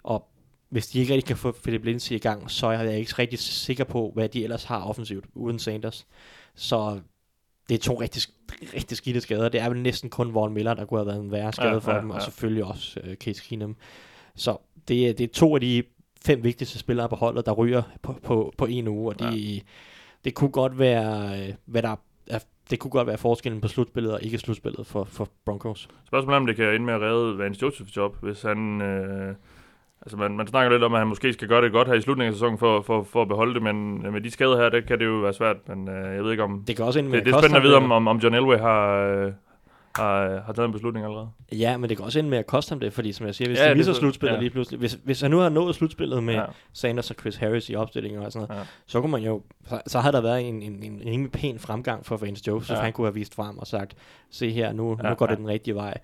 [0.02, 0.28] Og
[0.68, 3.38] hvis de ikke rigtig kan få Philip Lindsay i gang, så er jeg ikke rigtig
[3.38, 6.06] sikker på, hvad de ellers har offensivt uden Sanders.
[6.54, 7.00] Så
[7.68, 8.22] det er to rigtig,
[8.74, 9.48] rigtig skidte skader.
[9.48, 11.78] Det er vel næsten kun Von Miller, der kunne have været en værre skade ja,
[11.78, 12.14] for ja, dem, ja.
[12.14, 13.76] og selvfølgelig også uh, Case Keenum.
[14.34, 14.56] Så
[14.88, 15.82] det, det er to af de
[16.24, 19.60] fem vigtigste spillere på holdet, der ryger på, på, på en uge, og de, ja.
[20.24, 22.38] det kunne godt være, øh, hvad der er,
[22.70, 25.88] det kunne godt være forskellen på slutspillet og ikke slutspillet for, for Broncos.
[26.06, 28.80] Spørgsmålet er, om det kan ende med at redde Vance Josephs job, hvis han...
[28.80, 29.34] Øh
[30.02, 32.00] Altså man, man snakker lidt om, at han måske skal gøre det godt her i
[32.00, 34.86] slutningen af sæsonen for, for, for at beholde det, men med de skader her, det
[34.86, 36.64] kan det jo være svært, men øh, jeg ved ikke om...
[36.66, 38.96] Det kan også det, det er spændende at vide, om, om, om John Elway har,
[38.96, 39.32] øh,
[39.96, 41.28] har, har taget en beslutning allerede.
[41.52, 43.48] Ja, men det kan også ende med at koste ham det, fordi som jeg siger,
[43.48, 44.40] hvis ja, de misser slutspillet ja.
[44.40, 46.44] lige pludselig, hvis, hvis han nu har nået slutspillet med ja.
[46.72, 48.66] Sanders og Chris Harris i opstillingen og sådan noget, ja.
[48.86, 52.06] så kunne man jo, så, så har der været en, en, en rimelig pæn fremgang
[52.06, 52.82] for Vance Joseph, ja.
[52.82, 53.94] han kunne have vist frem og sagt,
[54.30, 55.30] se her, nu, ja, nu går ja.
[55.30, 55.98] det den rigtige vej.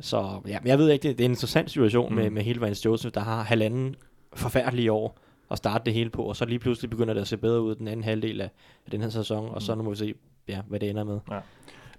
[0.00, 2.16] Så ja, men jeg ved ikke, det, det er en interessant situation mm.
[2.16, 3.96] med, med hele Vance Joseph, der har halvanden
[4.32, 5.18] forfærdelige år
[5.50, 7.74] at starte det hele på, og så lige pludselig begynder det at se bedre ud
[7.74, 8.50] den anden halvdel af,
[8.84, 9.50] af den her sæson, mm.
[9.50, 9.78] og så mm.
[9.78, 10.14] nu må vi se,
[10.48, 11.18] ja, hvad det ender med.
[11.30, 11.38] Ja.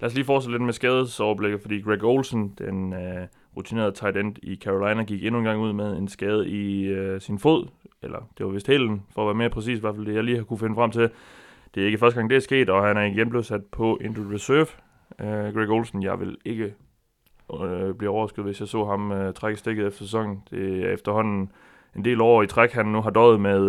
[0.02, 3.00] Lad os lige fortsætte lidt med skadesoverblikket, fordi Greg Olsen, den uh,
[3.58, 7.20] rutinerede tight end i Carolina, gik endnu en gang ud med en skade i uh,
[7.22, 7.68] sin fod,
[8.02, 10.24] eller det var vist hælen, for at være mere præcis, i hvert fald det jeg
[10.24, 11.10] lige har kunne finde frem til.
[11.76, 14.00] Det er ikke første gang, det er sket, og han er igen blevet sat på
[14.02, 14.68] injured reserve.
[15.20, 16.74] Uh, Greg Olsen, jeg vil ikke
[17.50, 20.44] uh, blive overrasket, hvis jeg så ham uh, trække stikket efter sæsonen.
[20.52, 21.52] Det er efterhånden
[21.96, 23.60] en del år i træk, han nu har døjet med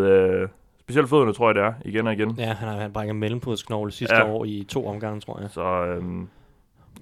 [0.43, 0.49] uh,
[0.81, 2.35] specielt fødderne, tror jeg det er, igen og igen.
[2.39, 4.31] Ja, han har han brækket mellembrudsknogle sidste ja.
[4.31, 5.51] år i to omgange, tror jeg.
[5.51, 6.29] Så øhm,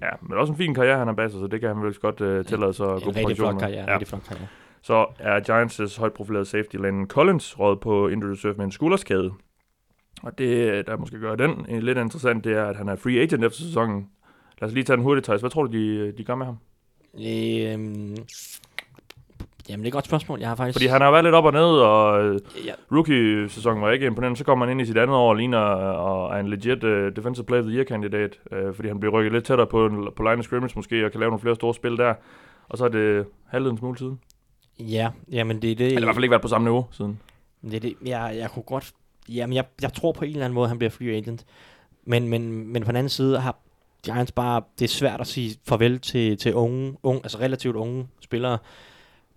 [0.01, 1.93] ja, men også en fin karriere, han har bag sig, så det kan han vel
[1.93, 3.61] godt uh, tillade sig at gå på pension med.
[3.61, 3.93] Karriere, ja.
[3.93, 4.47] Rigtig flot karriere.
[4.81, 9.31] Så er Giants' højt profilerede safety Landon Collins råd på injured reserve med en skulderskade.
[10.23, 13.43] Og det, der måske gør den lidt interessant, det er, at han er free agent
[13.43, 14.09] efter sæsonen.
[14.61, 15.41] Lad os lige tage den hurtigt, Thijs.
[15.41, 16.57] Hvad tror du, de, de gør med ham?
[17.13, 18.17] Øhm,
[19.69, 20.39] Jamen, det er et godt spørgsmål.
[20.39, 20.75] Jeg har faktisk...
[20.75, 22.73] Fordi han har været lidt op og ned, og øh, ja.
[22.91, 24.37] rookie-sæsonen var ikke imponerende.
[24.37, 26.89] Så kommer han ind i sit andet år og ligner og er en legit uh,
[27.15, 28.39] Defensive Player of the Year-kandidat.
[28.51, 31.19] Uh, fordi han bliver rykket lidt tættere på, på line of scrimmage måske, og kan
[31.19, 32.13] lave nogle flere store spil der.
[32.69, 34.19] Og så er det halvdelen smule siden.
[34.79, 35.87] Ja, jamen det er det...
[35.87, 37.19] Han har i hvert fald ikke været på samme niveau siden.
[37.61, 38.91] Det er det, jeg, jeg kunne godt...
[39.29, 41.45] Jamen, jeg, jeg tror på en eller anden måde, han bliver free agent.
[42.05, 43.55] Men, men, men på den anden side har
[44.05, 44.61] Giants bare...
[44.79, 48.57] Det er svært at sige farvel til, til unge, unge, altså relativt unge spillere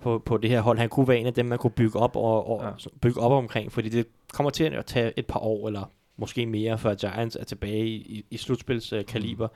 [0.03, 0.79] på, på det her hold.
[0.79, 2.91] Han kunne være en af dem, man kunne bygge op, og, og ja.
[3.01, 6.79] bygge op omkring, fordi det kommer til at tage et par år, eller måske mere,
[6.79, 9.47] før Giants er tilbage i, i slutspilskaliber.
[9.47, 9.55] Mm.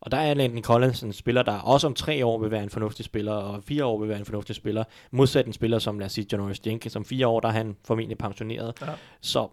[0.00, 2.70] Og der er Landon Collins en spiller, der også om tre år vil være en
[2.70, 4.84] fornuftig spiller, og fire år vil være en fornuftig spiller.
[5.10, 6.96] Modsat en spiller som, lad os sige, Janoris Jenkins.
[6.96, 8.74] Om fire år, der er han formentlig pensioneret.
[8.80, 8.86] Ja.
[9.20, 9.48] Så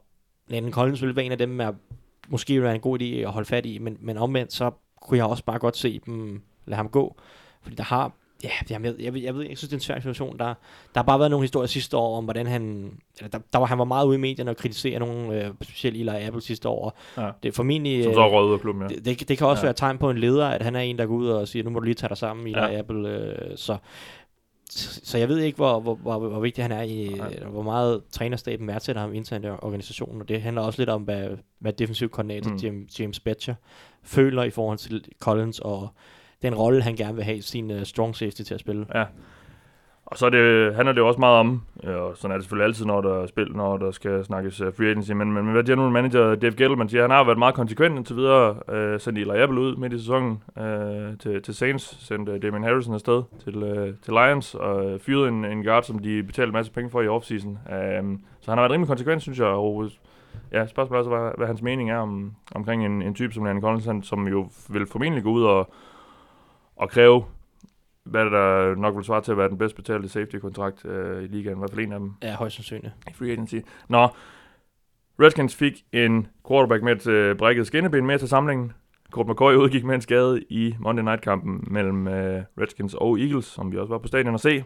[0.48, 1.66] Landon Collins vil være en af dem, med
[2.32, 5.18] måske vil være en god idé at holde fat i, men, men omvendt, så kunne
[5.18, 7.16] jeg også bare godt se dem lade ham gå.
[7.62, 8.12] Fordi der har
[8.44, 10.38] Ja, jeg, jeg, jeg, jeg ved, jeg synes, det er en svær situation.
[10.38, 10.54] Der, der
[10.96, 12.92] har bare været nogle historier sidste år om, hvordan han...
[13.18, 15.98] Eller der, der var, han var meget ude i medierne og kritisere nogle, øh, specielt
[15.98, 16.98] Eli Apple sidste år.
[17.18, 17.30] Ja.
[17.44, 18.04] Det er formentlig...
[18.04, 18.96] Som så røde klubben, ja.
[18.96, 19.66] Det, det, det kan også ja.
[19.66, 21.70] være tegn på en leder, at han er en, der går ud og siger, nu
[21.70, 22.80] må du lige tage dig sammen, Eli ja.
[22.80, 23.10] Apple.
[23.10, 23.78] Øh, så,
[24.74, 28.02] så jeg ved ikke, hvor, hvor, hvor, hvor vigtig han er i, eller hvor meget
[28.12, 31.30] trænerstaben værdsætter ham internt i organisationen, og det handler også lidt om, hvad,
[31.60, 32.58] hvad defensiv koordinator mm.
[32.58, 33.56] James, James Betcher
[34.04, 35.90] føler i forhold til Collins og
[36.42, 38.86] den rolle, han gerne vil have sin uh, strong safety til at spille.
[38.96, 39.06] Ja.
[40.12, 42.44] Og så er det, handler det jo også meget om, øh, og sådan er det
[42.44, 45.52] selvfølgelig altid, når der, er spil, når der skal snakkes øh, free agency, men, men
[45.52, 49.20] hvad general manager Dave Gettleman siger, han har været meget konsekvent indtil videre, øh, sendt
[49.20, 53.24] Eli Apple ud midt i sæsonen øh, til, til Saints, sendt uh, Damien Harrison afsted
[53.44, 56.72] til, øh, til Lions, og fyrede fyret en, en guard, som de betalte en masse
[56.72, 57.60] penge for i offseason.
[57.72, 58.04] Øh,
[58.42, 59.90] så han har været rimelig konsekvent, synes jeg, og
[60.52, 63.46] ja, spørgsmålet er så, hvad, hvad hans mening er om, omkring en, en type som
[63.46, 65.74] Landon Collins, som jo vil formentlig gå ud og,
[66.76, 67.24] og kræve
[68.04, 71.58] hvad der nok vil svare til at være den bedst betalte safety-kontrakt øh, i ligaen,
[71.58, 72.14] i hvert fald en af dem.
[72.24, 72.94] Ja, højst sandsynligt.
[73.10, 73.56] I free agency.
[73.90, 74.08] Nå,
[75.20, 78.74] Redskins fik en quarterback med et brækket skinneben med til samlingen.
[79.12, 83.72] Colt McCoy udgik med en skade i Monday Night-kampen mellem øh, Redskins og Eagles, som
[83.72, 84.64] vi også var på stadion at se.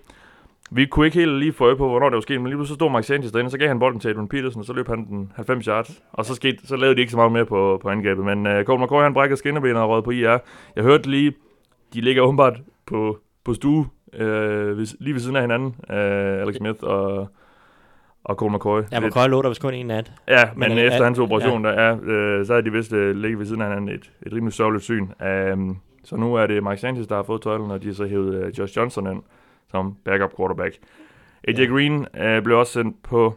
[0.71, 2.73] Vi kunne ikke helt lige få øje på, hvornår det var sket, men lige så
[2.73, 5.05] stod Mike Sanchez derinde, så gav han bolden til Adrian Peterson, og så løb han
[5.05, 7.89] den 90 yards, og så, skete, så lavede de ikke så meget mere på, på
[7.89, 8.25] angrebet.
[8.25, 10.37] Men uh, Colt McCoy, han brækkede skinnebenet og rød på IR.
[10.75, 11.33] Jeg hørte lige,
[11.93, 16.83] de ligger åbenbart på på stue, øh, lige ved siden af hinanden, øh, Alex Smith
[16.83, 17.27] og,
[18.23, 18.81] og Cole McCoy.
[18.91, 20.11] Ja, McCoy lå der vist kun en nat.
[20.27, 21.71] Ja, men, men efter hans operation, ja.
[21.71, 24.33] der er, øh, så er de vist øh, ligget ved siden af hinanden et, et
[24.33, 25.07] rimelig sørgeligt syn.
[25.53, 28.05] Um, så nu er det Mike Sanchez, der har fået tøjlen, og de har så
[28.05, 29.23] hævet øh, Josh Johnson ind
[29.71, 30.75] som backup quarterback.
[31.47, 31.65] AJ ja.
[31.65, 33.33] Green øh, blev også sendt på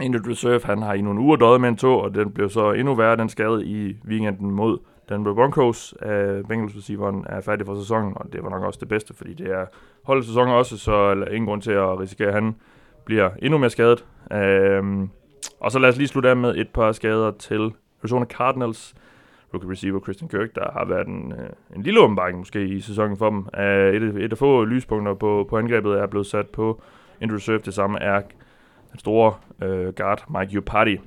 [0.00, 0.60] injured reserve.
[0.64, 3.16] Han har i nogle uger døjet med en tog, og den blev så endnu værre,
[3.16, 4.78] den skade i weekenden mod
[5.10, 5.94] Denver Broncos.
[6.02, 9.34] Uh, Bengals receiveren er færdig for sæsonen, og det var nok også det bedste, fordi
[9.34, 9.66] det er
[10.02, 12.56] holdet sæsonen også, så er ingen grund til at risikere, at han
[13.04, 14.04] bliver endnu mere skadet.
[14.30, 15.08] Uh,
[15.60, 18.94] og så lad os lige slutte af med et par skader til Arizona Cardinals.
[19.54, 23.16] Rookie receiver Christian Kirk, der har været en, øh, en lille åbenbaring måske i sæsonen
[23.16, 23.38] for dem.
[23.38, 26.82] Uh, et, et af få lyspunkter på, på angrebet er blevet sat på
[27.20, 27.58] in reserve.
[27.58, 28.20] Det samme er
[28.92, 30.98] den store uh, guard Mike Iupati,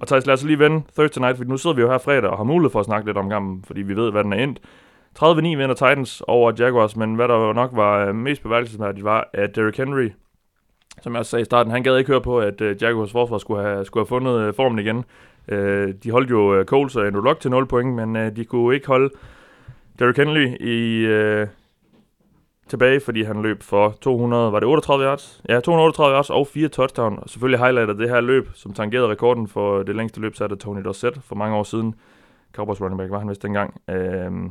[0.00, 2.30] og Thijs, lad os lige vende Thursday Night, for nu sidder vi jo her fredag
[2.30, 4.36] og har mulighed for at snakke lidt om kampen, fordi vi ved, hvad den er
[4.36, 4.60] endt.
[5.18, 9.28] 30-9 vinder Titans over Jaguars, men hvad der jo nok var øh, mest beværkelsesværdigt var,
[9.32, 10.10] at Derrick Henry,
[11.02, 13.38] som jeg også sagde i starten, han gad ikke høre på, at øh, Jaguars forsvar
[13.38, 15.04] skulle have, skulle have fundet øh, formen igen.
[16.02, 19.10] De holdt jo Coles og Andrew Luck til 0 point, men de kunne ikke holde
[19.98, 21.06] Derrick Henry i,
[22.68, 25.42] tilbage, fordi han løb for 200, var det 38 yards?
[25.48, 27.18] Ja, 238 yards og fire touchdown.
[27.22, 30.84] Og selvfølgelig highlighter det her løb, som tangerede rekorden for det længste løb, satte Tony
[30.84, 31.94] Dorsett for mange år siden.
[32.52, 33.80] Cowboys running back var han vist dengang.
[33.90, 34.50] Øhm,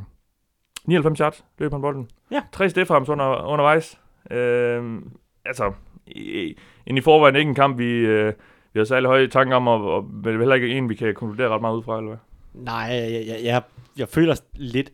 [0.86, 2.08] 99 yards løb han bolden.
[2.30, 2.42] Ja.
[2.52, 3.98] Tre stiff under, undervejs.
[4.30, 5.10] Øhm,
[5.44, 5.72] altså,
[6.06, 8.32] i, i forvejen ikke en kamp, vi, øh,
[8.72, 10.94] vi har særlig høje tanker om, og, og men det er heller ikke en, vi
[10.94, 12.18] kan konkludere ret meget ud fra, eller hvad?
[12.54, 13.62] Nej, jeg, jeg, jeg,
[13.98, 14.90] jeg føler lidt,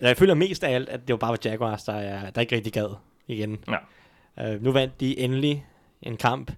[0.00, 2.72] jeg føler mest af alt, at det var bare Jaguars, der, er, der ikke rigtig
[2.72, 2.94] gad
[3.26, 3.58] igen.
[3.68, 4.54] Ja.
[4.54, 5.66] Uh, nu vandt de endelig
[6.02, 6.50] en kamp,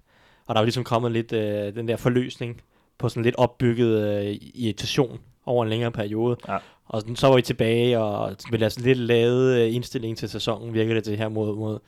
[0.45, 2.61] og der var ligesom kommet lidt uh, den der forløsning
[2.97, 6.37] på sådan lidt opbygget uh, irritation over en længere periode.
[6.47, 6.57] Ja.
[6.85, 10.95] Og så var vi tilbage og ville altså lidt lavet uh, indstilling til sæsonen, virkede
[10.95, 11.79] det til her mod, mod,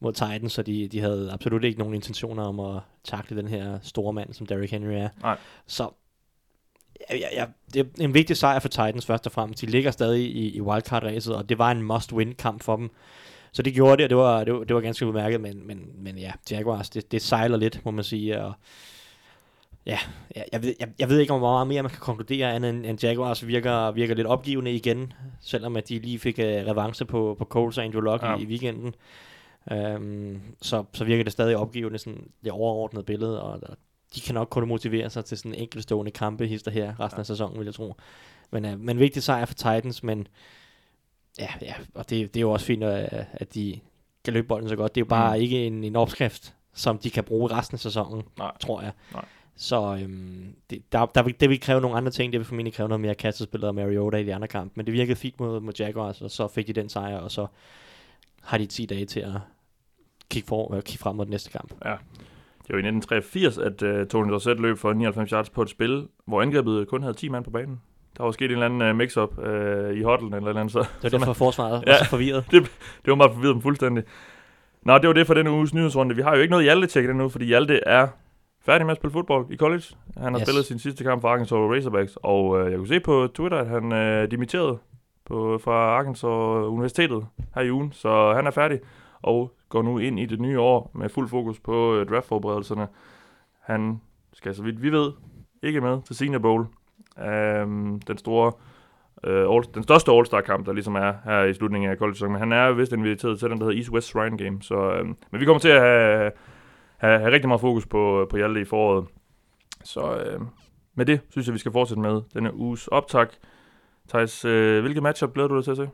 [0.00, 3.78] mod Titans, så de, de havde absolut ikke nogen intentioner om at takle den her
[3.82, 5.08] store mand, som Derrick Henry er.
[5.22, 5.38] Nej.
[5.66, 5.90] Så
[7.10, 9.60] ja, ja, det er en vigtig sejr for Titans først og fremmest.
[9.60, 12.90] De ligger stadig i, i wildcard-ræset, og det var en must-win-kamp for dem.
[13.52, 15.90] Så det gjorde det, og det var, det var, det var ganske udmærket, men, men,
[15.98, 18.52] men ja, Jaguars, det, det sejler lidt, må man sige, og
[19.86, 19.98] ja,
[20.36, 22.70] jeg, jeg, ved, jeg, jeg ved ikke, om hvor meget mere man kan konkludere, andet
[22.70, 27.04] end, end Jaguars virker, virker lidt opgivende igen, selvom at de lige fik uh, revanche
[27.04, 28.36] på, på Coles og Andrew Luck ja.
[28.36, 28.94] i, i weekenden.
[29.70, 33.76] Um, så, så virker det stadig opgivende, sådan det overordnede billede, og, og
[34.14, 37.20] de kan nok kun motivere sig til sådan en enkeltstående kampe hister her resten ja.
[37.20, 37.94] af sæsonen, vil jeg tro.
[38.50, 40.28] Men, uh, men vigtig sejr for Titans, men
[41.38, 43.80] ja, ja og det, det er jo også fint, at, at de
[44.24, 44.94] kan løbe bolden så godt.
[44.94, 45.42] Det er jo bare mm.
[45.42, 48.52] ikke en, en opskrift, som de kan bruge resten af sæsonen, Nej.
[48.60, 48.92] tror jeg.
[49.12, 49.24] Nej.
[49.56, 52.32] Så øhm, det, der, der, det vil kræve nogle andre ting.
[52.32, 54.72] Det vil formentlig kræve noget mere kastespil af Mariota i de andre kampe.
[54.76, 57.46] Men det virkede fint mod, mod Jaguars, og så fik de den sejr, og så
[58.42, 59.32] har de 10 dage til at
[60.30, 61.74] kigge, for, øh, kigge frem mod den næste kamp.
[61.84, 61.96] Ja.
[62.70, 66.08] Det var i 1983, at uh, Tony Dorsett løb for 99 yards på et spil,
[66.26, 67.80] hvor angrebet kun havde 10 mand på banen.
[68.16, 70.72] Der var sket en eller anden uh, mix-up uh, i hotlen eller eller andet.
[70.72, 72.44] Så, det var derfor forsvaret ja, var så forvirret.
[72.50, 72.62] det,
[73.04, 74.04] det var meget forvirret dem fuldstændig.
[74.82, 76.16] Nå, det var det for denne uges nyhedsrunde.
[76.16, 78.08] Vi har jo ikke noget Hjalte-tjek endnu, fordi Hjalte er
[78.64, 79.84] færdig med at spille fodbold i college.
[80.16, 80.48] Han har yes.
[80.48, 83.66] spillet sin sidste kamp for Arkansas Razorbacks, og uh, jeg kunne se på Twitter, at
[83.66, 84.78] han uh, dimitterede
[85.26, 86.24] på, fra Arkansas
[86.68, 88.80] Universitetet her i ugen, så han er færdig
[89.22, 92.88] og går nu ind i det nye år med fuld fokus på øh, draftforberedelserne.
[93.60, 94.00] Han
[94.32, 95.12] skal, så vidt vi ved,
[95.62, 96.66] ikke med til Senior Bowl.
[97.18, 98.52] Øhm, den store
[99.24, 102.52] øh, all, den største All-Star-kamp, der ligesom er her i slutningen af college men han
[102.52, 104.62] er vist inviteret til den, der hedder East-West Shrine Game.
[104.62, 106.32] Så, um, men vi kommer til at have,
[106.96, 109.06] have, have rigtig meget fokus på, øh, på Hjalte i foråret.
[109.84, 110.40] Så øh,
[110.94, 113.26] med det synes jeg, vi skal fortsætte med denne uges optag.
[114.08, 115.90] Thijs, øh, hvilke matchup glæder du dig til at se?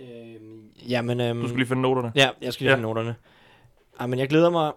[0.00, 2.12] Øhm, Jamen, øhm, Du skal lige finde noterne.
[2.14, 2.76] Ja, jeg skal lige Ja.
[2.76, 3.14] finde noterne.
[4.08, 4.72] Men jeg glæder mig,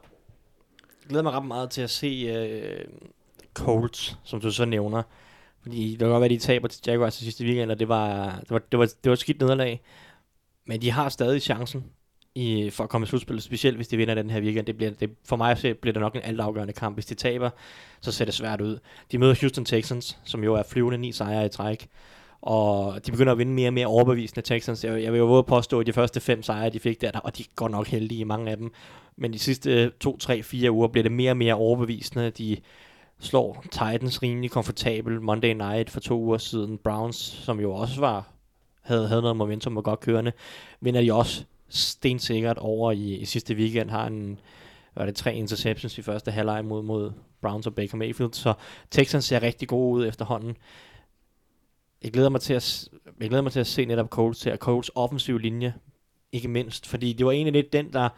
[1.09, 2.85] glæder mig ret meget til at se øh,
[3.53, 5.03] Colts, som du så nævner.
[5.61, 8.35] Fordi det kan godt være, de taber til Jaguars til sidste weekend, og det var,
[8.39, 9.81] det var, det var, det var et skidt nederlag.
[10.65, 11.85] Men de har stadig chancen
[12.35, 14.65] i, for at komme i slutspillet, specielt hvis de vinder den her weekend.
[14.65, 16.95] Det bliver, det, for mig så bliver det nok en altafgørende kamp.
[16.95, 17.49] Hvis de taber,
[18.01, 18.79] så ser det svært ud.
[19.11, 21.87] De møder Houston Texans, som jo er flyvende ni sejre i træk.
[22.41, 24.83] Og de begynder at vinde mere og mere overbevisende Texans.
[24.83, 27.11] Jeg, jeg vil jo våge at påstå, at de første fem sejre, de fik der,
[27.19, 28.71] og de går nok heldige i mange af dem.
[29.15, 32.29] Men de sidste øh, to, tre, fire uger bliver det mere og mere overbevisende.
[32.29, 32.57] De
[33.19, 36.77] slår Titans rimelig komfortabel Monday Night for to uger siden.
[36.77, 38.31] Browns, som jo også var
[38.81, 40.31] havde, havde noget momentum og godt kørende,
[40.79, 43.89] vinder de også stensikkert over i, i sidste weekend.
[43.89, 44.39] Har en,
[44.95, 48.33] var det tre interceptions i første halvleg mod, mod Browns og Baker Mayfield.
[48.33, 48.53] Så
[48.91, 50.57] Texans ser rigtig gode ud efterhånden.
[52.03, 54.59] Jeg glæder mig til at, jeg glæder mig til at se netop Coles til, at
[54.59, 55.73] Coles offensiv linje,
[56.31, 56.87] ikke mindst.
[56.87, 58.09] Fordi det var egentlig lidt den, der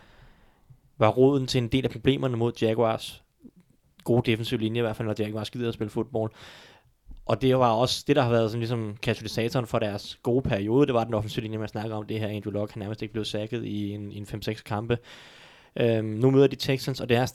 [0.98, 3.24] var roden til en del af problemerne mod Jaguars.
[4.04, 6.32] Gode defensiv linje, i hvert fald når Jaguars gider at spille fodbold.
[7.26, 10.88] Og det var også det, der har været sådan ligesom katalysatoren for deres gode periode.
[10.88, 12.28] Det var den offensive linje, man snakker om det her.
[12.28, 14.98] Andrew Locke, han nærmest ikke blev sækket i en, en 5-6 kampe.
[15.80, 17.34] Øhm, nu møder de Texans, og det er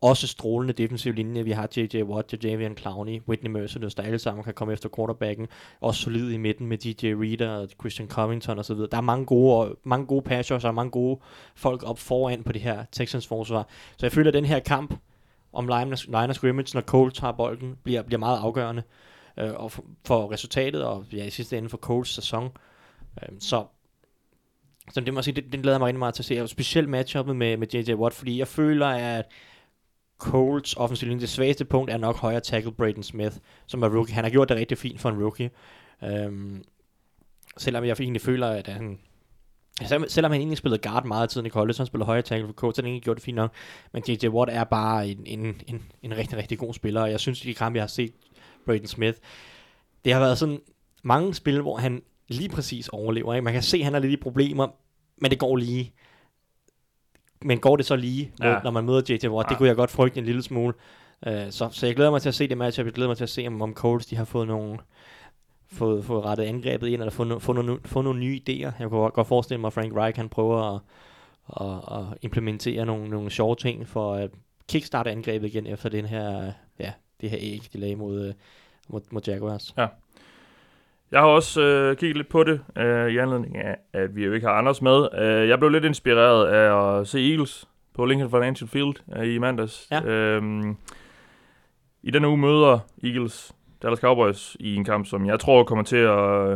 [0.00, 1.44] også strålende defensiv linje.
[1.44, 2.02] Vi har J.J.
[2.02, 5.48] Watt, Javian Clowney, Whitney Merciless, der alle sammen kan komme efter quarterbacken.
[5.80, 8.76] Også solid i midten med DJ Reader og Christian Covington osv.
[8.76, 11.20] Der er mange gode, mange gode passers og mange gode
[11.54, 13.68] folk op foran på det her Texans forsvar.
[13.96, 14.94] Så jeg føler, at den her kamp
[15.52, 18.82] om line of, scrimmage, når Colts tager bolden, bliver, bliver meget afgørende
[19.38, 22.50] øh, og for, for resultatet, og ja, i sidste ende for Colts sæson.
[23.22, 23.64] Øh, så
[24.92, 26.48] så det må jeg sige, det, det glæder mig rigtig meget til at se, og
[26.48, 27.94] specielt matchuppet med, med J.J.
[27.94, 29.26] Watt, fordi jeg føler, at
[30.18, 34.14] Colts offensiv linje, det svageste punkt er nok højre tackle Braden Smith, som er rookie.
[34.14, 35.50] Han har gjort det rigtig fint for en rookie.
[36.04, 36.64] Øhm,
[37.56, 38.98] selvom jeg egentlig føler, at han...
[39.82, 42.48] Selvom, selvom han egentlig spillede guard meget tid i college, så han spillede højre tackle
[42.48, 43.54] for Colts, så han egentlig gjort det fint nok.
[43.92, 44.28] Men J.J.
[44.28, 47.48] Watt er bare en, en, en, en rigtig, rigtig god spiller, og jeg synes, i
[47.48, 48.12] de kampe, jeg har set
[48.66, 49.18] Braden Smith,
[50.04, 50.60] det har været sådan
[51.02, 53.34] mange spil, hvor han lige præcis overlever.
[53.34, 53.44] Ikke?
[53.44, 54.68] Man kan se, at han har lidt i problemer,
[55.18, 55.92] men det går lige.
[57.44, 58.48] Men går det så lige, ja.
[58.52, 58.58] Ja.
[58.64, 59.12] når man møder J.J.
[59.12, 59.24] Watt?
[59.24, 59.48] Ja.
[59.48, 59.56] Det Ja.
[59.56, 60.74] kunne jeg godt frygte en lille smule.
[61.26, 62.86] Uh, så, så jeg glæder mig til at se det matchup.
[62.86, 64.78] Jeg glæder mig til at se, om, om Colts de har fået nogle
[65.72, 68.52] fået, fået rettet angrebet ind, eller fået, no, fået, nogle, fået nogle nye idéer.
[68.80, 70.80] Jeg kunne godt- forestille mig, at Frank Reich han prøver at,
[71.60, 74.30] at, at implementere nogle, nogle sjove ting for at
[74.68, 78.34] kickstarte angrebet igen efter den her, ja, det her æg, de lagde mod, øh,
[78.88, 79.74] mod, mod Jaguars.
[81.12, 84.32] Jeg har også øh, kigget lidt på det, øh, i anledning af, at vi jo
[84.32, 85.08] ikke har Anders med.
[85.18, 89.38] Øh, jeg blev lidt inspireret af at se Eagles på Lincoln Financial Field øh, i
[89.38, 89.88] mandags.
[89.90, 90.02] Ja.
[90.04, 90.76] Øhm,
[92.02, 95.96] I denne uge møder Eagles Dallas Cowboys i en kamp, som jeg tror kommer til
[95.96, 96.52] at,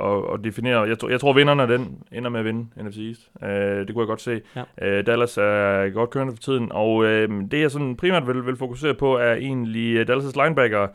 [0.00, 0.80] at, at definere.
[0.80, 3.30] Jeg, tror, jeg tror, vinderne af den ender med at vinde NFC East.
[3.42, 4.40] Øh, det kunne jeg godt se.
[4.56, 4.62] Ja.
[4.82, 8.56] Øh, Dallas er godt kørende for tiden, og øh, det jeg sådan primært vil, vil
[8.56, 10.88] fokusere på, er egentlig øh, Dallas' linebacker,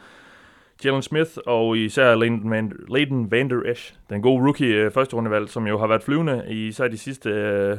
[0.86, 5.16] Jalen Smith og især Leighton Van, Leighton Van Der Esch, den gode rookie øh, første
[5.16, 7.78] rundevalg, som jo har været flyvende i især de sidste, øh,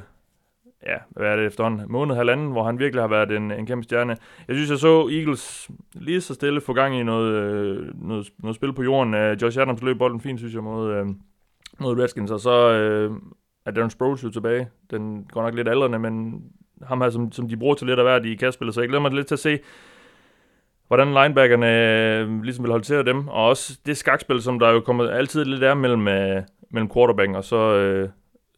[0.87, 3.85] ja, hvad er det efterhånden, måned, halvanden, hvor han virkelig har været en, en kæmpe
[3.85, 4.17] stjerne.
[4.49, 8.57] Jeg synes, jeg så Eagles lige så stille få gang i noget, øh, noget, noget
[8.57, 9.15] spil på jorden.
[9.15, 11.07] Øh, Josh Adams løb bolden fint, synes jeg, mod, øh,
[11.81, 13.13] mod Redskins, og så øh,
[13.67, 14.69] er Darren Sproles jo tilbage.
[14.91, 16.43] Den går nok lidt aldrende, men
[16.83, 19.03] ham her, som, som de bruger til lidt af hvert i kastspillet, så jeg glæder
[19.03, 19.59] mig lidt til at se,
[20.89, 21.67] hvordan linebackerne
[22.19, 25.63] øh, ligesom vil håndtere dem, og også det skakspil, som der jo kommer altid lidt
[25.63, 28.09] er mellem, øh, mellem quarterbacken og så øh,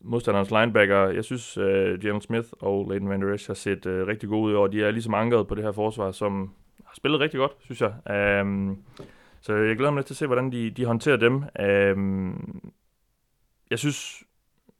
[0.01, 1.09] modstanderens linebacker.
[1.09, 4.53] Jeg synes, øh, Jalen Smith og Leighton Van Der Esch har set øh, rigtig gode
[4.53, 6.51] ud, og de er ligesom ankeret på det her forsvar, som
[6.85, 7.93] har spillet rigtig godt, synes jeg.
[8.43, 8.79] Um,
[9.41, 11.35] så jeg glæder mig lidt til at se, hvordan de, de håndterer dem.
[11.97, 12.73] Um,
[13.71, 14.23] jeg synes,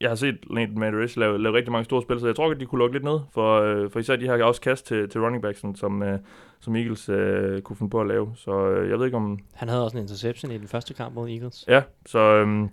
[0.01, 2.59] jeg har set Der Esch lave, lave rigtig mange store spil, så jeg tror, at
[2.59, 5.21] de kunne lukke lidt ned, for, øh, for især de har også kast til, til
[5.21, 6.19] running backsen, som, øh,
[6.59, 8.31] som Eagles øh, kunne finde på at lave.
[8.35, 9.39] Så øh, jeg ved ikke om...
[9.53, 11.65] Han havde også en interception i den første kamp mod Eagles.
[11.67, 12.69] Ja, så øhm,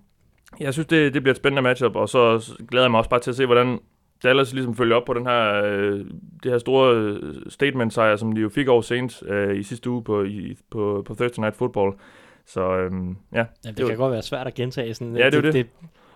[0.61, 3.21] jeg synes, det, det bliver et spændende matchup, og så glæder jeg mig også bare
[3.21, 3.79] til at se, hvordan
[4.23, 5.99] Dallas ligesom følger op på den her, øh,
[6.43, 10.05] det her store øh, statement-sejr, som de jo fik over Saints øh, i sidste uge
[10.05, 11.93] på, i, på, på Thursday Night Football.
[12.47, 14.95] Så øhm, ja, Ja, det, Det var- kan godt være svært at gentage.
[14.95, 15.67] Sådan, Ja, det er jo det.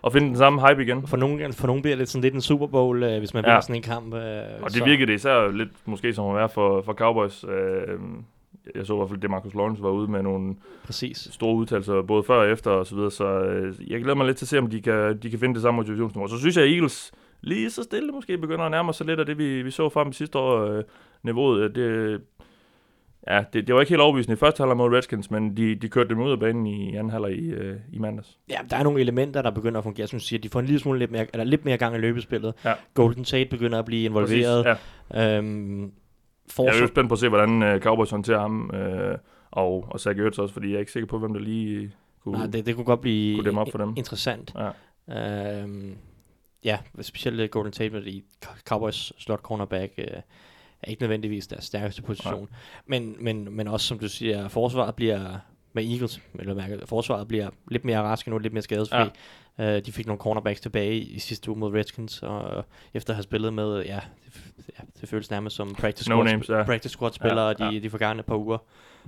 [0.03, 1.07] Og finde den samme hype igen.
[1.07, 3.51] for, nogen, for nogen bliver det sådan lidt en Super Bowl, øh, hvis man Ja.
[3.51, 4.15] vinder sådan en kamp.
[4.15, 4.21] Øh,
[4.63, 7.45] Og det så- virkede det især lidt måske som at være for, for Cowboys.
[7.45, 7.99] Øh,
[8.75, 11.29] jeg så i hvert fald, det Marcus Lawrence var ude med nogle Præcis.
[11.31, 14.37] store udtalelser, både før og efter og så videre, så øh, jeg glæder mig lidt
[14.37, 16.29] til at se, om de kan, de kan finde det samme motivationsniveau.
[16.29, 19.27] Så synes jeg, at Eagles lige så stille måske begynder at nærme sig lidt af
[19.27, 20.85] det, vi, vi så frem i sidste år, øh,
[21.23, 21.61] niveauet.
[21.63, 22.21] Øh, Det,
[23.29, 25.89] ja, det, det var ikke helt overbevisende i første halvleg mod Redskins, men de, de
[25.89, 28.39] kørte dem ud af banen i anden halvleg i, øh, i mandags.
[28.51, 30.41] Ja, der er nogle elementer, der begynder at fungere, som du siger.
[30.41, 32.55] De får en lille smule lidt mere, eller lidt mere gang i løbespillet.
[32.65, 32.75] Ja.
[32.95, 34.65] Golden Tate begynder at blive involveret.
[34.65, 34.83] Præcis,
[35.15, 35.37] ja.
[35.39, 35.83] Øhm,
[36.59, 39.19] Jeg er jo spændt på at se, hvordan øh, Cowboys håndterer ham, øh,
[39.51, 41.93] og, og Zach Ertz også, fordi jeg er ikke sikker på, hvem der lige
[42.25, 42.39] kunne...
[42.39, 43.93] nej, det, det kunne godt blive kunne dæmme op for dem.
[43.97, 44.55] interessant.
[45.09, 45.63] Ja.
[45.63, 45.95] Øhm,
[46.65, 48.25] ja, specielt Golden Tate med i
[48.69, 50.07] Cowboys slot cornerback øh,
[50.83, 52.49] er ikke nødvendigvis deres stærkeste position.
[52.87, 55.37] Men, men, men også, som du siger, forsvaret bliver
[55.73, 58.99] med Eagles, eller mærke, forsvaret bliver lidt mere raske nu, lidt mere skadesfri.
[59.59, 59.77] Ja.
[59.77, 62.63] Øh, de fik nogle cornerbacks tilbage i, i sidste uge mod Redskins, og øh,
[62.95, 66.33] efter at have spillet med, ja, det, ja, det føles nærmest som practice No squad,
[66.33, 66.63] names, ja.
[66.63, 67.79] practice squad spillere Ja, de, ja.
[67.79, 68.59] de forgangne par uger.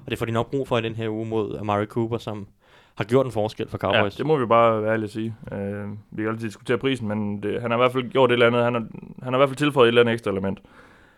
[0.05, 2.47] Og det får de nok brug for i den her uge mod Amari Cooper, som
[2.95, 4.17] har gjort en forskel for Ja, Cowboys.
[4.17, 5.35] det må vi bare være ærlige at sige.
[5.53, 8.33] Øh, vi kan altid diskutere prisen, men det, han har i hvert fald gjort et
[8.33, 8.65] eller andet.
[8.65, 8.87] Han har,
[9.23, 10.59] han har i hvert fald tilføjet et eller andet ekstra element.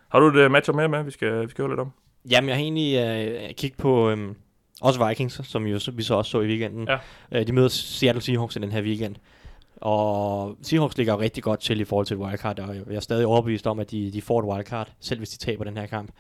[0.09, 1.91] Har du et uh, matchup mere med, vi skal, vi skal høre lidt om?
[2.31, 4.35] Jamen, jeg har egentlig øh, kigget på øhm,
[4.81, 6.89] også Vikings, som jo, så- vi så også så i weekenden.
[6.89, 6.99] Ja.
[7.41, 9.17] Øh, de møder Seattle Seahawks i den her weekend.
[9.77, 13.01] Og Seahawks ligger jo rigtig godt til i forhold til et wildcard, og jeg er
[13.01, 15.87] stadig overbevist om, at de, de får et wildcard, selv hvis de taber den her
[15.87, 16.11] kamp.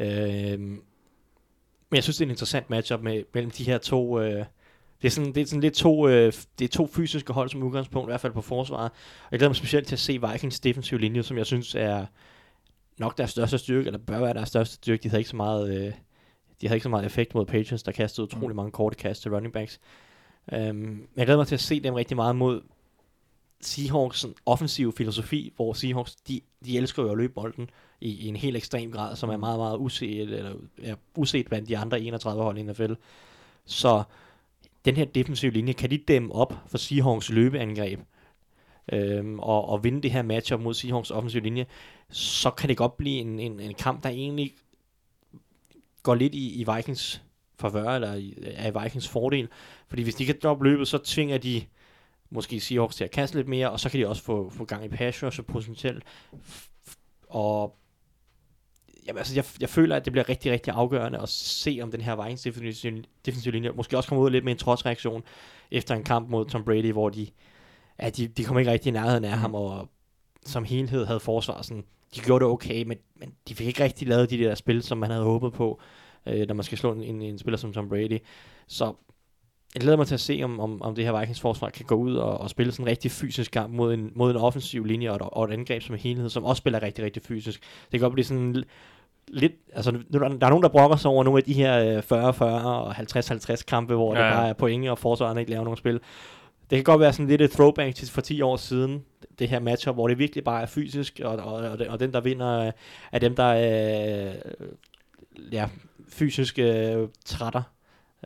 [0.00, 0.60] Øh,
[1.90, 4.20] men jeg synes, det er en interessant matchup med, mellem de her to...
[4.20, 4.44] Øh,
[5.02, 7.62] det er sådan, det er sådan lidt to, øh, det er to fysiske hold som
[7.62, 8.90] udgangspunkt, i hvert fald på forsvaret.
[9.24, 12.06] Og jeg glæder mig specielt til at se Vikings defensive linje, som jeg synes er
[12.98, 15.02] nok deres største styrke, eller bør være deres største styrke.
[15.02, 15.92] De havde ikke så meget, øh,
[16.60, 19.30] de havde ikke så meget effekt mod Patriots, der kastede utrolig mange korte kast til
[19.30, 19.80] running backs.
[20.52, 22.62] Um, jeg glæder mig til at se dem rigtig meget mod
[23.60, 28.28] Seahawks sådan offensiv filosofi, hvor Seahawks, de, de elsker jo at løbe bolden i, i
[28.28, 32.00] en helt ekstrem grad, som er meget, meget uset, eller, ja, uset blandt de andre
[32.00, 32.92] 31 hold i NFL.
[33.64, 34.02] Så
[34.84, 38.00] den her defensive linje, kan de dæmme op for Seahawks løbeangreb,
[38.92, 41.66] øhm, og, og vinde det her matchup mod Seahawks offensiv linje,
[42.10, 44.54] så kan det godt blive en, en, en kamp, der egentlig
[46.02, 47.22] går lidt i, i Vikings
[47.60, 49.48] favør, eller i, er i Vikings fordel.
[49.88, 51.62] Fordi hvis de kan droppe løbet, så tvinger de
[52.30, 54.84] måske Seahawks til at kaste lidt mere, og så kan de også få, få gang
[54.84, 56.04] i pass rush og potentielt.
[57.28, 57.76] Og
[59.06, 62.00] jamen, altså, jeg, jeg føler, at det bliver rigtig, rigtig afgørende at se, om den
[62.00, 65.22] her Vikings defensive, defensive linje måske også kommer ud lidt med en trodsreaktion
[65.70, 67.26] efter en kamp mod Tom Brady, hvor de,
[68.02, 69.88] ja, de, de kom ikke rigtig i nærheden af ham, og
[70.46, 74.08] som helhed havde forsvar sådan, de gjorde det okay, men, men de fik ikke rigtig
[74.08, 75.80] lavet de der spil, som man havde håbet på,
[76.26, 78.18] øh, når man skal slå en, en, en spiller som Tom Brady.
[78.66, 78.94] Så
[79.74, 81.94] jeg glæder mig til at se, om, om, om det her Vikings forsvar kan gå
[81.94, 85.10] ud og, og spille sådan en rigtig fysisk kamp mod en, mod en offensiv linje
[85.10, 87.60] og et, og et angreb som helhed, som også spiller rigtig, rigtig fysisk.
[87.60, 88.64] Det kan godt blive sådan
[89.28, 92.02] lidt, altså nu, der, der er nogen, der brokker sig over nogle af de her
[92.10, 95.50] øh, 40-40 og 50-50 kampe, hvor ja, Ja, det bare er point, og forsvarerne ikke
[95.50, 96.00] laver nogen spil.
[96.70, 99.04] Det kan godt være sådan lidt et throwback til for 10 år siden,
[99.38, 102.12] det her matchup, hvor det virkelig bare er fysisk, og, og, og, den- og den,
[102.12, 102.72] der vinder,
[103.12, 105.68] er dem, der er øh, ja,
[106.08, 107.62] fysisk øh, trætter.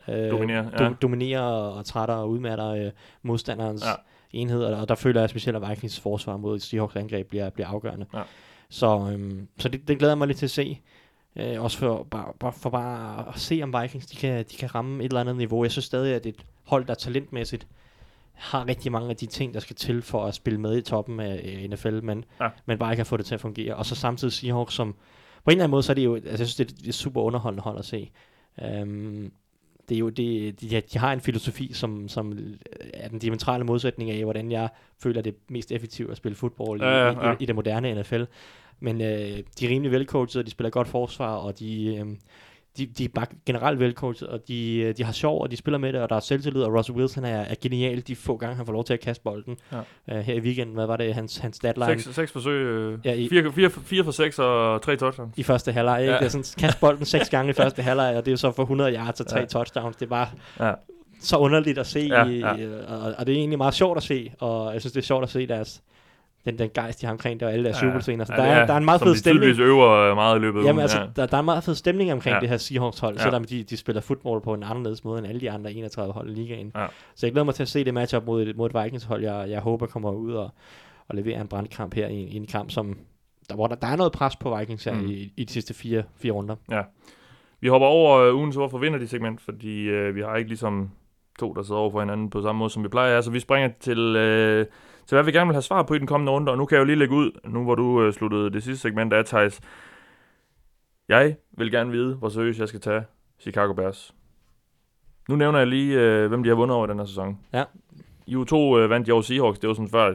[0.07, 0.89] Øh, Dominerer, do, ja.
[1.01, 3.89] dominerer og, trætter og udmatter øh, modstanderens Ja.
[3.89, 3.95] ja.
[4.33, 7.67] enhed, og, og der føler jeg specielt, at Vikings forsvar mod Seahawks angreb bliver, bliver
[7.67, 8.05] afgørende.
[8.13, 8.21] Ja.
[8.69, 10.79] Så, øhm, så det, det glæder jeg mig lidt til at se.
[11.35, 14.75] Øh, også for bare, bare, for bare at se, om Vikings de kan, de kan
[14.75, 15.63] ramme et eller andet niveau.
[15.63, 17.67] Jeg synes stadig, at det er et hold, der talentmæssigt
[18.33, 21.19] har rigtig mange af de ting, der skal til for at spille med i toppen
[21.19, 22.49] af NFL, men, Ja.
[22.65, 23.75] men bare ikke har fået det til at fungere.
[23.75, 24.97] Og så samtidig Seahawks, som på
[25.47, 26.91] en eller anden måde, så er det jo, altså jeg synes, det er et, er
[26.91, 28.11] super underholdende hold at se.
[28.81, 29.31] Um,
[29.89, 32.37] det er jo, det, de, de har en filosofi, som, som
[32.93, 34.69] er den diametrale modsætning af, hvordan jeg
[35.03, 37.31] føler det mest effektivt at spille fodbold i, Ja, ja, ja.
[37.33, 38.23] i, i det moderne NFL.
[38.79, 39.07] Men øh,
[39.59, 42.05] de er rimelig velcoached, og de spiller godt forsvar, og de, øh,
[42.77, 45.77] de, de er bare generelt velcoached, og de, øh, de har sjov, og de spiller
[45.77, 48.55] med det, og der er selvtillid, og Russell Wilson er, er genial de få gange,
[48.55, 49.57] han får lov til at kaste bolden.
[49.71, 49.79] Ja.
[50.17, 52.01] Uh, her i weekenden, hvad var det, hans, hans statline?
[52.01, 55.33] Seks, seks forsøg, øh, Ja, i- fire, fire, fire for seks og tre touchdowns.
[55.37, 56.01] i første halvleg.
[56.01, 56.13] Ikke?
[56.13, 56.19] Ja.
[56.19, 58.63] Det er sådan, kast bolden seks gange i første halvleg, og det er så for
[58.63, 59.45] 100 yards og tre Ja.
[59.45, 59.95] touchdowns.
[59.95, 60.27] Det er bare
[60.59, 60.73] Ja.
[61.21, 62.25] så underligt at se, ja.
[62.25, 62.51] ja.
[62.87, 65.23] Og, og det er egentlig meget sjovt at se, og jeg synes, det er sjovt
[65.23, 65.81] at se deres,
[66.45, 68.25] den, den gejst, de har omkring det, og alle deres ja, jubelscener.
[68.25, 69.41] Så Ja, der, er, der er en meget som fed stemning.
[69.41, 71.05] tydeligvis øver øh, meget i løbet Jamen altså, ja.
[71.15, 72.35] der, der er en meget fed stemning omkring Ja.
[72.35, 72.39] ja.
[72.41, 73.19] det her Seahawks-hold, Ja.
[73.19, 73.23] ja.
[73.23, 76.29] selvom de, de spiller fodbold på en anderledes måde end alle de andre 31 hold
[76.29, 76.71] i ligaen.
[76.75, 76.85] Ja.
[77.15, 79.59] Så jeg glæder mig til at se det matchup mod mod et Vikings-hold, jeg, jeg
[79.59, 80.49] håber kommer ud og,
[81.07, 82.97] og leverer en brandkamp her i, i en kamp, som
[83.49, 85.05] der, hvor der, der er noget pres på Vikings her Mm.
[85.09, 86.55] i, i de sidste fire, fire runder.
[87.61, 90.89] Vi hopper over øh, ugens hvorfor vinder de segment, fordi øh, vi har ikke ligesom
[91.39, 93.21] to, der sidder over for hinanden på samme måde, som vi plejer.
[93.21, 94.65] Så vi springer til, øh,
[95.07, 96.51] til hvad vi gerne vil have svar på i den kommende runde.
[96.51, 98.81] Og nu kan jeg jo lige lægge ud, nu hvor du øh, sluttede det sidste
[98.81, 99.61] segment af, Thijs.
[101.09, 103.03] Jeg vil gerne vide, hvor seriøst jeg skal tage
[103.39, 104.13] Chicago Bears.
[105.29, 107.37] Nu nævner jeg lige, øh, hvem de har vundet over i den her sæson.
[107.53, 107.63] Ja.
[108.27, 109.59] I U2 øh, vandt de over Seahawks.
[109.59, 110.13] Det var sådan før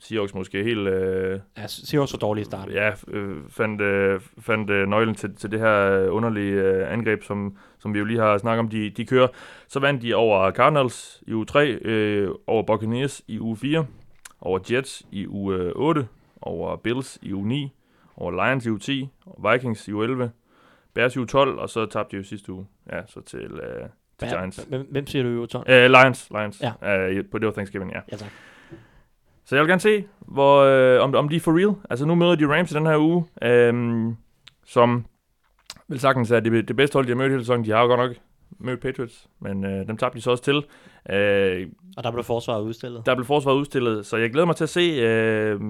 [0.00, 0.88] Seahawks måske helt...
[0.88, 2.74] Øh, Ja, Seahawks var dårlige i starten.
[2.74, 7.22] ja, øh, fandt, øh, fandt øh, nøglen til, til det her øh, underlige øh, angreb,
[7.22, 9.28] som, som vi jo lige har snakket om, de, de kører.
[9.68, 13.86] Så vandt de over Cardinals i uge 3, øh, over Buccaneers i uge 4,
[14.42, 16.08] over Jets i øh, 8,
[16.42, 17.72] over Bills i uge 9,
[18.16, 20.30] over Lions i uge 10, over Vikings i uge 11,
[20.94, 23.48] Bears i uge 12, og så tabte de jo sidste uge, ja, så til, øh,
[23.48, 23.88] til
[24.18, 24.56] Hvem- Giants.
[24.68, 25.70] Hvem, hvem siger du i uge 12?
[25.70, 26.62] Øh, Lions, Lions.
[26.82, 27.08] Ja.
[27.10, 28.00] Øh, på det var Thanksgiving, ja.
[28.12, 28.30] Ja, tak.
[29.44, 31.74] Så jeg vil gerne se, hvor, øh, om, om de er for real.
[31.90, 33.74] Altså nu møder de Rams i den her uge, øh,
[34.66, 35.04] som
[35.88, 37.64] vil sagtens er det, det bedste hold, de har mødt hele sæsonen.
[37.64, 38.16] De har jo godt nok
[38.58, 40.62] mødt Patriots, men øh, dem tabte de så også til.
[41.10, 43.06] Øh, Og der blev forsvaret udstillet.
[43.06, 44.80] der blev forsvaret udstillet, så jeg glæder mig til at se.
[44.80, 45.60] Øh,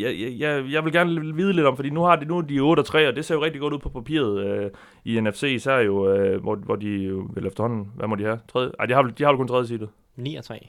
[0.00, 2.60] jeg, jeg, jeg, vil gerne vide lidt om, fordi nu har de nu er de
[2.60, 4.70] 8 og 3, og det ser jo rigtig godt ud på papiret øh,
[5.04, 8.40] i NFC, især jo, øh, hvor, hvor de jo vel efterhånden, hvad må de have?
[8.48, 8.70] Tredje?
[8.78, 9.88] Ej, de har, de har vel kun tredje seedet.
[10.16, 10.68] 9 og 3.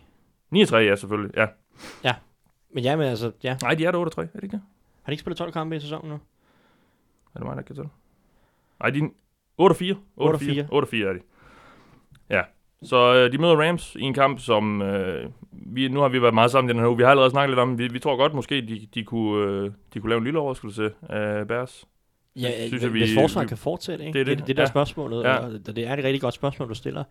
[0.51, 1.37] 9 og 3, ja, selvfølgelig.
[1.37, 1.47] Ja.
[2.73, 3.57] Men ja, men altså, ja.
[3.61, 4.61] Nej, de er der 8 og 3, er det ikke det?
[5.03, 6.15] Har de ikke spillet 12 kampe i sæsonen nu?
[7.35, 7.89] Er det mig, der kan tælle?
[8.79, 9.09] Nej, de er
[9.57, 9.95] 8 og 4.
[10.15, 10.67] 8 og 4.
[10.71, 11.19] 8 og 4 er de.
[12.29, 12.41] Ja.
[12.83, 16.33] Så øh, de møder Rams i en kamp, som øh, vi, nu har vi været
[16.33, 16.97] meget sammen i den her uge.
[16.97, 19.71] Vi har allerede snakket lidt om, vi, vi tror godt måske, de, de, kunne, øh,
[19.93, 21.85] de kunne lave en lille overraskelse af Bears.
[22.35, 24.13] Ja, synes synes jeg, hvis vi- forsvaret vi- kan fortsætte, ikke?
[24.19, 24.67] Det er det, det, det der ja.
[24.67, 25.35] spørgsmålet, Ja.
[25.37, 27.03] og det er et rigtig godt spørgsmål, du stiller.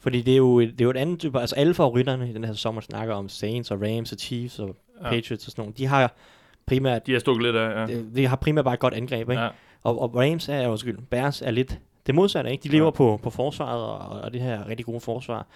[0.00, 2.32] Fordi det er jo, et- det er jo et andet type, altså alle favoritterne i
[2.32, 5.10] den her man snakker om Saints og Rams og Chiefs og ja.
[5.10, 6.14] Patriots og sådan nogle, de har
[6.66, 7.94] primært, De har stukket lidt af, ja.
[7.94, 9.42] de, de har primært bare et godt angreb, ikke?
[9.42, 9.48] ja.
[9.82, 11.78] Og, og Rams er, undskyld, Bears er lidt
[12.08, 12.62] det modsatte, ikke?
[12.62, 12.86] De lever Ja.
[12.86, 12.90] ja.
[12.90, 15.46] på, på forsvaret og, og det her rigtig gode forsvar.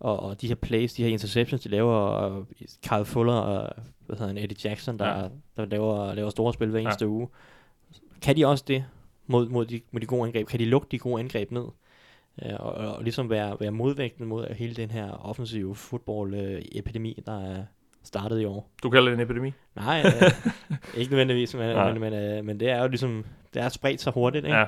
[0.00, 2.46] Og, og de her plays, de her interceptions, de laver, og
[2.88, 3.72] Kyle Fuller og
[4.06, 5.18] hvad hedder han, Eddie Jackson, der, Ja.
[5.22, 5.28] ja.
[5.56, 6.84] der laver, laver store spil hver Ja.
[6.86, 7.28] eneste uge.
[8.22, 8.84] Kan de også det
[9.26, 10.46] mod, mod, de, mod de gode angreb?
[10.48, 11.64] Kan de lukke de gode angreb ned?
[12.42, 17.64] Øh, og, og, ligesom være, være modvægten mod hele den her offensive football-epidemi, der er
[18.02, 18.70] startet i år.
[18.82, 19.52] Du kalder det en epidemi?
[19.76, 20.30] Nej, øh,
[21.00, 24.10] ikke nødvendigvis, men, men, men, øh, men det er jo ligesom, det er spredt så
[24.10, 24.56] hurtigt, ikke?
[24.58, 24.64] Ja.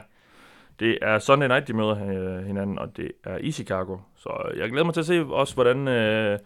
[0.81, 3.97] Det er Sunday night, de møder øh, hinanden, og det er i Chicago.
[4.17, 6.39] Så øh, jeg glæder mig til at se også, hvordan, øh,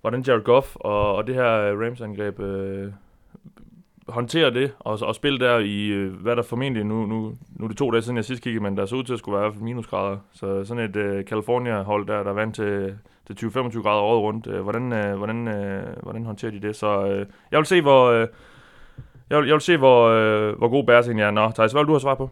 [0.00, 2.92] hvordan Jared Goff og, og det her Rams-angreb øh,
[4.08, 7.68] håndterer det, og, og spille der i, øh, hvad der formentlig, nu, nu, nu er
[7.68, 9.52] det to dage siden jeg sidst kiggede, men der så ud til at skulle være
[9.60, 10.16] minusgrader.
[10.32, 12.54] Så sådan et øh, California-hold der, der vandt vant
[13.26, 16.76] til, til 20-25 grader året rundt, øh, hvordan, øh, hvordan, øh, hvordan håndterer de det?
[16.76, 18.10] Så øh, jeg vil se, hvor...
[18.10, 18.28] Øh,
[19.30, 21.30] jeg vil, jeg vil se, hvor, øh, hvor god Bears egentlig er.
[21.30, 22.30] Nå, Thijs, hvad vil du have svar på?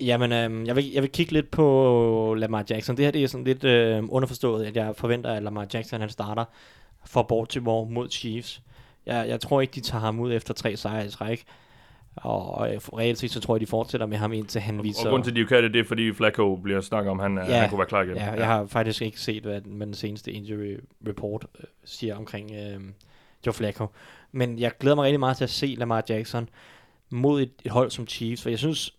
[0.00, 2.96] Jamen, øhm, jeg, vil, jeg vil kigge lidt på Lamar Jackson.
[2.96, 6.10] Det her det er sådan lidt øh, underforstået, at jeg forventer, at Lamar Jackson han
[6.10, 6.44] starter
[7.06, 8.62] for Baltimore mod Chiefs.
[9.06, 11.44] Jeg, jeg tror ikke, de tager ham ud efter tre sejre i træk.
[12.16, 15.06] Og, og øh, reelt set, så tror jeg, de fortsætter med ham indtil han viser...
[15.06, 17.36] Og grunden til, at de kan det, det er, fordi Flacco bliver snakket om, han,
[17.36, 17.60] ja, Ja.
[17.60, 18.16] han kunne være klar igen.
[18.16, 20.76] Ja, jeg har faktisk ikke set, hvad den, hvad den seneste injury
[21.08, 22.80] report øh, siger omkring øh,
[23.46, 23.86] Joe Flacco.
[24.32, 26.48] Men jeg glæder mig rigtig meget til at se Lamar Jackson
[27.10, 28.94] mod et, et hold som Chiefs, for jeg synes,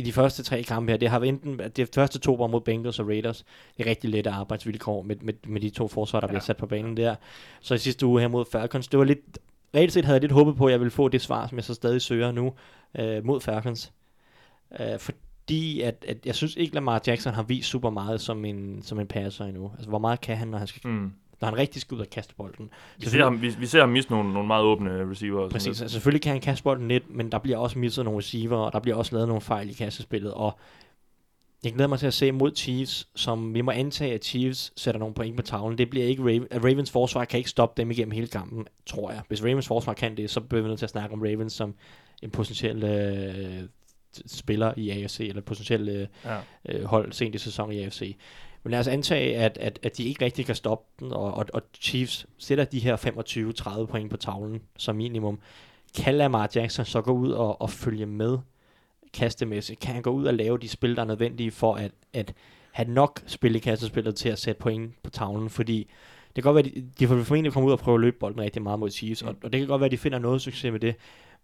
[0.00, 2.60] i de første tre kampe her, det har været enten, de første to var mod
[2.60, 3.44] Bengals og Raiders,
[3.76, 6.30] det er rigtig lette arbejdsvilkår med, med, med de to forsvar, der ja.
[6.30, 7.14] bliver sat på banen der.
[7.60, 9.38] Så i sidste uge her mod Falcons, det var lidt,
[9.74, 11.64] reelt set havde jeg lidt håbet på, at jeg ville få det svar, som jeg
[11.64, 12.52] så stadig søger nu,
[12.98, 13.92] øh, mod Falcons.
[14.80, 18.82] Øh, fordi at, at jeg synes ikke, Lamar Jackson har vist super meget som en,
[18.82, 19.70] som en passer endnu.
[19.74, 21.12] Altså, hvor meget kan han, når han, skal, Mm.
[21.40, 22.70] Når han rigtig skal ud og kaste bolden?
[22.98, 25.48] Vi, ser ham, vi, vi ser ham miste nogle, nogle meget åbne receiver.
[25.48, 28.56] Præcis, altså, selvfølgelig kan han kaste bolden lidt, men der bliver også misset nogle receiver,
[28.56, 30.58] og der bliver også lavet nogle fejl i kastespillet, og
[31.64, 34.98] jeg glæder mig til at se mod Chiefs, som vi må antage, at Chiefs sætter
[34.98, 35.78] nogle point på tavlen.
[35.78, 39.20] Det bliver ikke Raven, Ravens forsvar kan ikke stoppe dem igennem hele kampen, tror jeg.
[39.28, 41.74] Hvis Ravens forsvar kan det, så bliver vi nødt til at snakke om Ravens som
[42.22, 43.62] en potentiel øh,
[44.26, 46.38] spiller i AFC, eller potentiel øh, Ja.
[46.68, 48.16] øh, hold sent i sæsonen i AFC.
[48.62, 51.46] Men lad os antage, at, at, at de ikke rigtig kan stoppe den, og, og,
[51.54, 52.96] og Chiefs sætter de her
[53.82, 55.38] 25-30 point på tavlen som minimum.
[55.96, 58.38] Kan Lamar Jackson så gå ud og, og følge med
[59.12, 59.80] kastemæssigt?
[59.80, 62.34] Kan han gå ud og lave de spil, der er nødvendige for at, at
[62.72, 65.50] have nok spil i kastespillet til at sætte point på tavlen?
[65.50, 65.90] Fordi
[66.36, 68.16] det kan godt være, at de, de får formentlig komme ud og prøve at løbe
[68.20, 70.42] bolden rigtig meget mod Chiefs, og, og det kan godt være, at de finder noget
[70.42, 70.94] succes med det.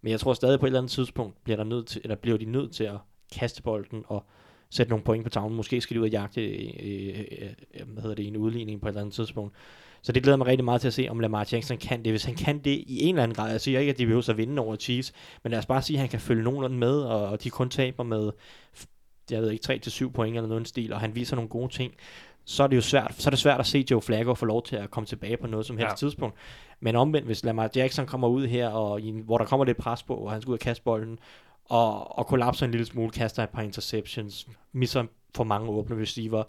[0.01, 2.37] Men jeg tror stadig på et eller andet tidspunkt bliver, der nødt til, eller bliver
[2.37, 2.97] de nødt til at
[3.35, 4.25] kaste bolden og
[4.69, 5.55] sætte nogle point på tavlen.
[5.55, 7.19] Måske skal de ud og jagte øh, øh,
[7.73, 9.55] øh, hvad hedder det, en udligning på et eller andet tidspunkt.
[10.01, 12.11] Så det glæder mig rigtig meget til at se, om Lamar Jackson kan det.
[12.11, 14.29] Hvis han kan det i en eller anden grad, jeg siger ikke, at de behøver
[14.29, 15.13] at vinde over Chiefs,
[15.43, 17.69] men lad os bare sige, at han kan følge nogenlunde med, og, og de kun
[17.69, 18.31] taber med,
[19.31, 21.93] jeg ved ikke, 3-7 point eller noget stil, og han viser nogle gode ting,
[22.45, 24.63] så er det jo svært, så er det svært at se Joe Flacco få lov
[24.63, 25.95] til at komme tilbage på noget som helst Ja.
[25.95, 26.35] tidspunkt.
[26.79, 30.03] Men omvendt, hvis Lamar Jackson kommer ud her, og i hvor der kommer lidt pres
[30.03, 31.19] på, og han skal ud og kaste bolden,
[31.69, 35.05] og, og kollapser en lille smule, kaster et par interceptions, misser
[35.35, 36.43] for mange åbne receiver,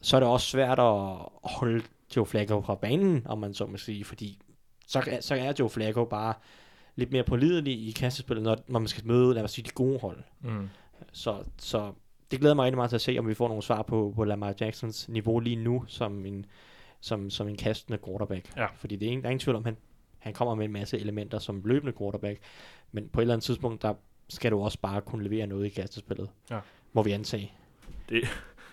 [0.00, 1.82] så er det også svært at holde
[2.16, 4.38] Joe Flacco fra banen, om man så må sige, fordi
[4.86, 6.34] så, så er Joe Flacco bare
[6.96, 9.98] lidt mere pålidelig i kastespillet, når, når man skal møde, lad os sige, de gode
[9.98, 10.22] hold.
[10.40, 10.68] Mm.
[11.12, 11.92] Så, så
[12.30, 14.24] det glæder mig rigtig meget til at se, om vi får nogle svar på, på
[14.24, 16.46] Lamar Jacksons niveau lige nu, som en,
[17.00, 18.56] som, som en kastende quarterback.
[18.56, 18.66] Ja.
[18.76, 19.76] Fordi det er ingen, der er ingen tvivl om, han,
[20.18, 22.40] han kommer med en masse elementer som løbende quarterback,
[22.92, 23.94] men på et eller andet tidspunkt, der
[24.28, 26.28] skal du også bare kunne levere noget i kastespillet.
[26.50, 26.58] Ja.
[26.92, 27.52] Må vi antage.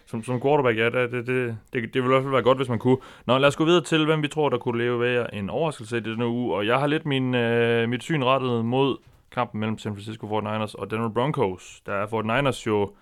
[0.05, 2.57] Som, som quarterback, ja, det, det, det, det, det ville i hvert fald være godt,
[2.57, 2.97] hvis man kunne.
[3.25, 5.97] Nå, lad os gå videre til, hvem vi tror, der kunne leve ved en overraskelse
[5.97, 6.55] i denne uge.
[6.55, 8.97] Og jeg har lidt min, øh, mit syn rettet mod
[9.31, 11.81] kampen mellem San Francisco 49ers og Denver Broncos.
[11.85, 12.93] Der er 49ers jo,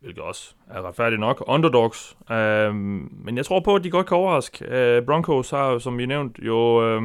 [0.00, 2.16] hvilket også er retfærdigt nok, underdogs.
[2.30, 4.64] Øh, men jeg tror på, at de godt kan overraske.
[4.64, 7.02] Øh, Broncos har, som vi nævnt, jo øh,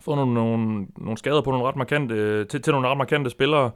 [0.00, 3.70] fået nogle, nogle, nogle skader på nogle ret markante, til, til nogle ret markante spillere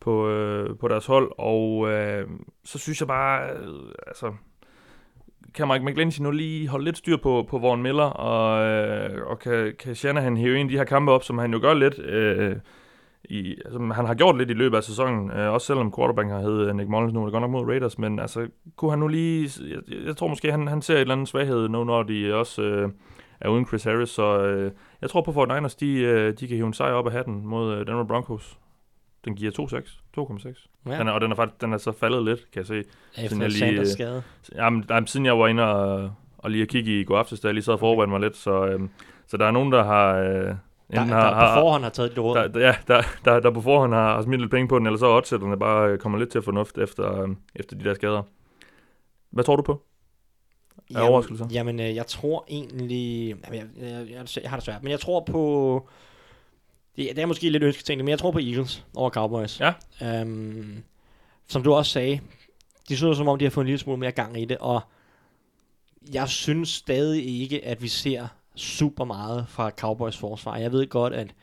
[0.00, 2.28] på, øh, på deres hold, og øh,
[2.64, 4.32] så synes jeg bare, øh, altså,
[5.54, 9.38] kan Mike McGlinchey nu lige holde lidt styr på, på Vaughn Miller, og, øh, og
[9.38, 11.98] kan, kan Shanahan hæve en af de her kampe op, som han jo gør lidt,
[11.98, 12.56] øh,
[13.24, 16.40] i, altså, han har gjort lidt i løbet af sæsonen, øh, også selvom quarterbacken har
[16.40, 19.08] heddet Nick Mullins nu, er det godt nok mod Raiders, men altså, kunne han nu
[19.08, 22.34] lige, jeg, jeg tror måske, han, han ser et eller andet svaghed nu, når de
[22.34, 22.88] også øh,
[23.40, 26.56] er uden Chris Harris, så øh, jeg tror på, at 49ers, de, øh, de kan
[26.56, 28.58] hive en sejr op af hatten mod øh, Denver Broncos.
[29.24, 30.20] Den giver 2,6.
[30.20, 30.68] 2,6.
[30.86, 30.98] Ja.
[30.98, 32.84] Den er, og den er faktisk den er så faldet lidt, kan jeg se.
[33.18, 34.22] Efter jeg lige, øh, skade.
[34.54, 37.48] Jamen, jamen, siden jeg var inde og, og lige at kigge i går aftes, da
[37.48, 38.90] jeg lige sad og forberedte mig lidt, så, øhm,
[39.26, 40.14] så der er nogen, der har...
[40.16, 40.54] Øh, Der,
[40.90, 42.36] der, har, på har, forhånd har taget det råd.
[42.36, 44.86] der, der, ja, der, der, der på forhånd har, har smidt lidt penge på den,
[44.86, 48.22] eller så er bare øh, kommer lidt til fornuft efter, øh, efter de der skader.
[49.30, 49.82] Hvad tror du på?
[50.94, 51.46] Af overraskelser?
[51.52, 53.28] Jamen, øh, jeg tror egentlig...
[53.28, 55.88] Jamen, jeg, jeg, jeg, jeg har det svært, men jeg tror på...
[56.96, 59.60] Det, det er måske lidt ønsketænkning, men jeg tror på Eagles over Cowboys.
[59.60, 60.22] Ja.
[60.22, 60.82] Um,
[61.48, 62.20] som du også sagde,
[62.88, 64.80] de synes som om, de har fået en lille smule mere gang i det, og
[66.12, 70.56] jeg synes stadig ikke, at vi ser super meget fra Cowboys forsvar.
[70.56, 71.34] Jeg ved godt, at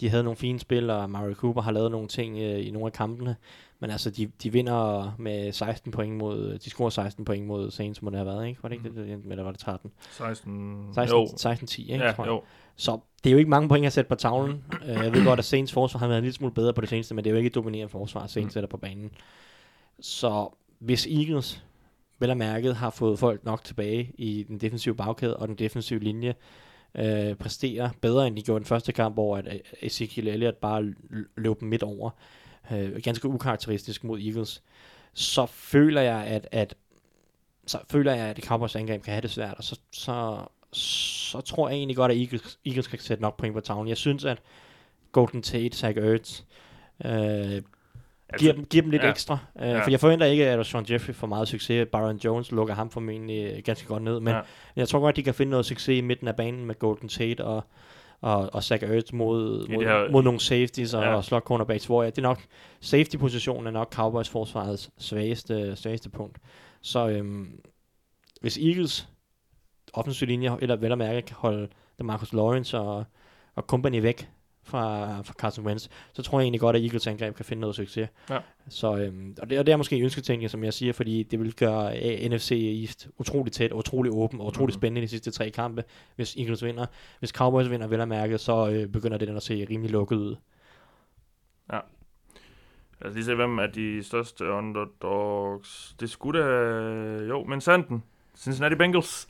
[0.00, 2.86] de havde nogle fine spil, og Mario Cooper har lavet nogle ting øh, i nogle
[2.86, 3.36] af kampene,
[3.80, 8.02] men altså, de, de vinder med 16 point mod, de scorer 16 point mod Saints,
[8.02, 8.62] må det have været, ikke?
[8.62, 9.90] Var det ikke det, det eller var det 13?
[10.10, 10.94] 16...
[10.94, 11.28] 16, Jo.
[11.36, 12.04] 16 10, ikke?
[12.04, 12.30] Ja, tror jeg.
[12.30, 12.42] jo.
[12.76, 14.64] Så det er jo ikke mange point at sætte på tavlen.
[14.84, 16.88] Øh, jeg ved godt, at Saints forsvar har været en lille smule bedre på det
[16.88, 18.52] seneste, men det er jo ikke et dominerende forsvar, Saints Mm.
[18.52, 19.10] sætter på banen.
[20.00, 21.64] Så hvis Eagles,
[22.18, 26.00] vel og mærket, har fået folk nok tilbage i den defensive bagkæde og den defensive
[26.00, 26.34] linje,
[26.94, 30.94] øh, præstere bedre, end de gjorde den første kamp, hvor at øh, Ezekiel Elliott bare
[31.36, 32.10] løb dem midt over.
[32.72, 34.62] Øh, ganske ukarakteristisk mod Eagles.
[35.14, 36.74] Så føler jeg, at, at
[37.66, 41.68] så føler jeg, at Cowboys angreb kan have det svært, og så, så, så tror
[41.68, 43.88] jeg egentlig godt, at Eagles, Eagles kan sætte nok point på tavlen.
[43.88, 44.38] Jeg synes, at
[45.12, 46.42] Golden Tate, Zach Ertz,
[47.04, 47.62] øh,
[48.38, 49.06] giver, dem, giver dem lidt ja.
[49.06, 49.12] ja.
[49.12, 49.38] ekstra.
[49.60, 49.84] Øh, Ja.
[49.84, 51.88] For jeg forventer ikke, at Sean Jeffrey får meget succes.
[51.92, 54.20] Byron Jones lukker ham formentlig øh, ganske godt ned.
[54.20, 54.36] Men Ja.
[54.36, 54.42] ja.
[54.76, 57.44] jeg tror godt, de kan finde noget succes i midten af banen med Golden Tate
[57.44, 57.64] og,
[58.20, 61.08] og, og Zach Ertz mod, mod, her- mod nogle safeties og, Ja.
[61.10, 61.16] ja.
[61.16, 62.40] og slot cornerbacks, hvor jeg, det er nok,
[62.80, 66.38] safety-positionen er nok Cowboys forsvarets svageste, svageste punkt.
[66.82, 67.60] Så øhm,
[68.40, 69.08] hvis Eagles
[69.92, 71.68] offensiv linje, eller vel at mærke, kan holde
[72.00, 73.04] Marcus Lawrence og,
[73.54, 74.28] og company væk
[74.64, 77.76] fra, fra Carson Wentz, så tror jeg egentlig godt, at Eagles angreb kan finde noget
[77.76, 78.08] succes.
[78.30, 78.38] Ja.
[78.68, 81.40] Så, øhm, og, det, og det er måske en ønsketænkning, som jeg siger, fordi det
[81.40, 82.50] vil gøre øh, NFC
[82.82, 84.80] East utrolig tæt, utrolig åben og utrolig Mhm.
[84.80, 85.84] spændende de sidste tre kampe,
[86.16, 86.86] hvis Eagles vinder.
[87.18, 90.36] Hvis Cowboys vinder, vel at mærke, så øh, begynder det at se rimelig lukket ud.
[93.00, 95.94] Lad os lige se, hvem er de største underdogs.
[96.00, 96.46] Det skulle da...
[97.28, 98.02] Jo, men Sanden.
[98.36, 99.28] Cincinnati Bengals.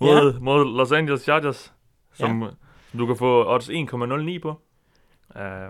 [0.00, 1.72] Mod, mod Los Angeles Chargers.
[2.12, 2.44] Som,
[2.90, 4.60] som du kan få odds 1,09 på.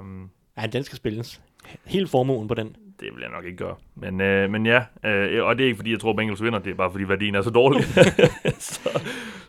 [0.01, 1.43] Um, Ja, den skal spilles.
[1.85, 2.77] Hele formuen på den.
[3.01, 3.77] det vil jeg nok ikke gøre.
[3.95, 6.59] Men, øh, men ja, øh, og det er ikke fordi, jeg tror, Bengals vinder.
[6.59, 7.85] Det er bare fordi, værdien er så dårlig.
[8.59, 9.01] så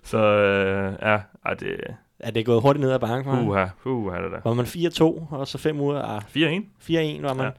[0.03, 1.77] så øh, ja, ej, det
[2.19, 3.47] Er det gået hurtigt ned ad ham?
[3.47, 4.41] uha, uha, det der.
[4.43, 7.19] Var man 4-2, og så 5 uger, ah, 4-1.
[7.19, 7.45] 4-1 var man.
[7.45, 7.51] Ja.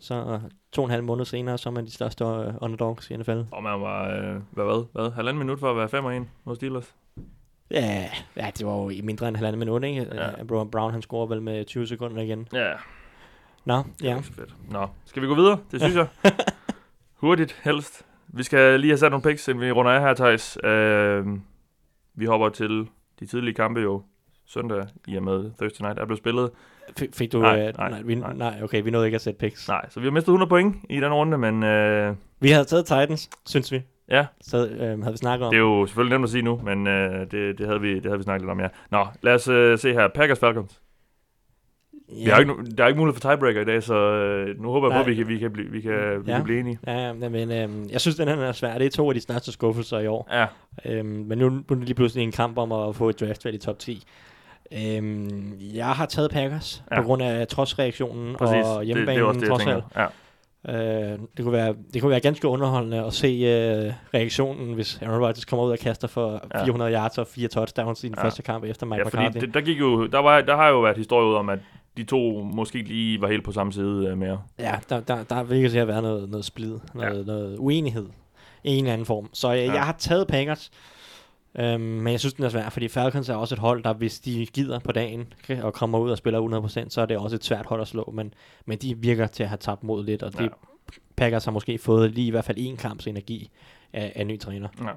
[0.00, 3.10] Så øh, to og en halv måned senere, så er man de største øh, underdogs
[3.10, 3.40] i NFL.
[3.50, 6.56] Og man var, øh, hvad, hvad, hvad, halvanden minut for at være 5 1 mod
[6.56, 6.94] Steelers.
[7.70, 10.06] Ja, ja, det var jo i mindre end halvandet minut, ikke?
[10.14, 10.30] Ja.
[10.38, 10.44] Ja.
[10.44, 12.48] Brown, Brown, han scorer vel med 20 sekunder igen.
[12.52, 12.72] Ja,
[13.64, 14.22] Nå, det er ja.
[14.22, 14.54] så fedt.
[14.70, 15.58] Nå, skal vi gå videre?
[15.70, 16.06] Det synes jeg.
[17.20, 18.06] Hurtigt, helst.
[18.28, 20.58] Vi skal lige have sat nogle picks, inden vi runder af her, Thijs.
[20.64, 21.26] Øh,
[22.14, 22.86] vi hopper til
[23.20, 24.02] de tidlige kampe jo
[24.46, 26.50] søndag, i og med Thursday Night er blevet spillet.
[26.98, 27.38] Fik, fik du...
[27.40, 28.32] Nej, øh, nej, nej, vi, nej.
[28.32, 28.60] nej.
[28.62, 29.68] okay, vi nåede ikke at sætte picks.
[29.68, 32.86] Nej, så vi har mistet 100 point i den runde, men øh, Vi havde taget
[32.86, 33.82] Titans, synes vi.
[34.10, 35.50] Ja, Så øh, havde vi snakket om.
[35.50, 38.04] det er jo selvfølgelig nemt at sige nu, men øh, det, det, havde vi, det
[38.04, 38.68] havde vi snakket lidt om, ja.
[38.90, 40.08] Nå, lad os øh, se her.
[40.14, 40.80] Packers Falcons.
[42.24, 44.88] Vi har ikke, der er ikke mulighed for tiebreaker i dag, så øh, nu håber
[44.88, 45.92] jeg på, at vi kan, vi kan, blive, vi kan,
[46.26, 46.36] vi Ja.
[46.36, 46.78] kan blive enige.
[46.86, 48.78] Ja, men øhm, jeg synes, den her er svær.
[48.78, 50.28] Det er to af de største skuffelser i år.
[50.32, 50.46] Ja,
[50.84, 53.58] Øhm, men nu, er det lige pludselig en kamp om at få et draftvalg i
[53.58, 54.02] top 10.
[54.72, 56.94] Øhm, jeg har taget Packers ja.
[56.96, 57.00] Ja.
[57.02, 58.54] på grund af trodsreaktionen præcis.
[58.66, 59.84] og det, det hjemmebanen det, jeg trods alt.
[59.96, 60.06] Ja.
[60.68, 65.20] Øh, det, kunne være, det kunne være ganske underholdende at se øh, reaktionen, hvis Aaron
[65.24, 66.64] Rodgers kommer ud og kaster for Ja.
[66.64, 68.24] 400 yards og fire touchdowns i den Ja.
[68.24, 69.40] første kamp efter Mike Ja, fordi McCarthy.
[69.40, 71.58] det, der, gik jo, der, var, der har jo været historie ud om, at
[71.96, 74.40] de to måske lige var helt på samme side øh, mere.
[74.58, 77.22] Ja, der, der, der virker til at være noget, noget splid, noget, ja.
[77.24, 78.06] noget uenighed
[78.64, 79.28] i en eller anden form.
[79.32, 79.64] Så jeg, ja.
[79.64, 79.72] Ja.
[79.72, 80.70] jeg har taget Packers,
[81.58, 84.20] øhm, men jeg synes, den er svær, fordi Falcons er også et hold, der hvis
[84.20, 85.32] de gider på dagen
[85.62, 88.10] og kommer ud og spiller 100%, så er det også et svært hold at slå,
[88.14, 88.34] men,
[88.66, 90.44] men de virker til at have tabt mod lidt, og det Ja.
[90.44, 90.48] ja.
[91.16, 93.50] Packers har måske fået lige i hvert fald en kamps energi
[93.92, 94.68] af, af ny træner.
[94.84, 94.90] Ja.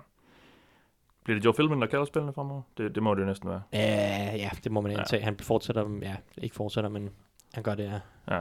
[1.23, 2.61] Bliver det Joe Philbin, der kalder spillene fremover?
[2.77, 3.61] Det, det må det jo næsten være.
[3.73, 4.99] Ja, ja, det må man Ja.
[4.99, 5.23] antage.
[5.23, 7.09] Han fortsætter, ja, ikke fortsætter, men
[7.53, 8.01] han gør det,
[8.31, 8.39] ja.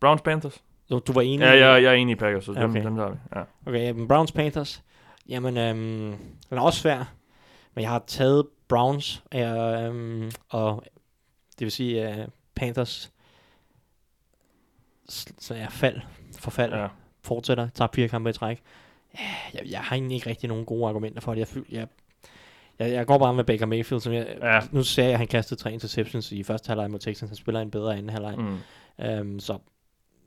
[0.00, 0.62] Browns Panthers?
[0.90, 1.44] Du, du var enig?
[1.44, 2.84] Ja, jeg, jeg er enig i Packers, så dem, Okay.
[2.84, 3.16] dem tager vi.
[3.36, 3.42] Ja.
[3.66, 4.82] Okay, men Browns Panthers.
[5.28, 6.16] Jamen, øhm,
[6.50, 7.14] den er også svær.
[7.74, 10.84] Men jeg har taget Browns, øh, øhm, og
[11.58, 13.12] det vil sige øh, Panthers
[15.38, 16.00] så er fald,
[16.38, 16.86] forfald, ja.
[17.22, 18.62] fortsætter, tager fire kampe i træk.
[19.54, 21.38] Jeg, jeg har egentlig ikke rigtig nogen gode argumenter for det.
[21.38, 21.86] Jeg, føl, jeg,
[22.78, 24.60] jeg, jeg går bare med Baker Mayfield, som jeg, Ja.
[24.70, 27.30] nu ser jeg, at han kastede tre interceptions i første halvleg mod Texans.
[27.30, 28.36] Han spiller en bedre anden halvleg.
[28.38, 28.58] Mm.
[29.04, 29.58] Øhm, så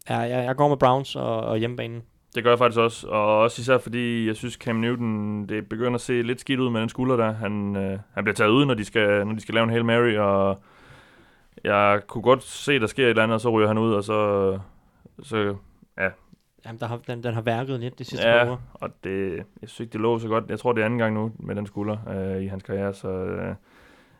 [0.10, 2.04] ja, jeg, jeg går med Browns og, og hjemmebanen.
[2.36, 5.95] Det gør jeg faktisk også, og også især fordi jeg synes Cam Newton, det begynder
[5.95, 7.31] at se lidt skidt ud med den skulder der.
[7.33, 9.86] Han, øh, han bliver taget ud, når de, skal, når de skal lave en Hail
[9.86, 10.59] Mary, og
[11.63, 14.03] jeg kunne godt se, der sker et eller andet, og så ryger han ud, og
[14.03, 14.59] så,
[15.23, 15.55] så
[16.65, 18.38] Jamen, der har, den, den har værket lidt de sidste Ja.
[18.38, 18.57] par uger.
[18.73, 20.43] og det, jeg synes ikke, det lå så godt.
[20.49, 23.09] Jeg tror, det er anden gang nu med den skulder øh, i hans karriere, så
[23.09, 23.55] øh,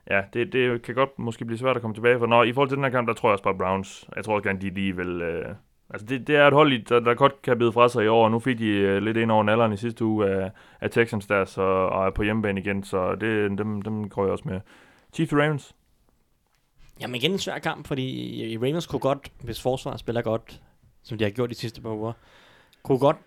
[0.09, 2.26] ja, det, det kan godt måske blive svært at komme tilbage for.
[2.26, 4.09] Nå, i forhold til den her kamp, der tror jeg også bare Browns.
[4.16, 5.22] Jeg tror også gerne, de lige vil...
[5.22, 5.45] Øh,
[5.90, 8.26] altså, det, det er et hold, der, der godt kan bide fra sig i år,
[8.26, 11.28] og nu fik de øh, lidt ind over nalderen i sidste uge af, af Texans
[11.28, 14.60] der, så, og er på hjemmebane igen, så det, dem, dem går jeg også med.
[15.14, 15.76] Chiefs Ravens.
[17.02, 20.62] Jamen igen en svær kamp, fordi Ravens kunne godt, hvis forsvaret spiller godt,
[21.04, 22.14] som de har gjort de sidste par uger,
[22.84, 23.18] kunne godt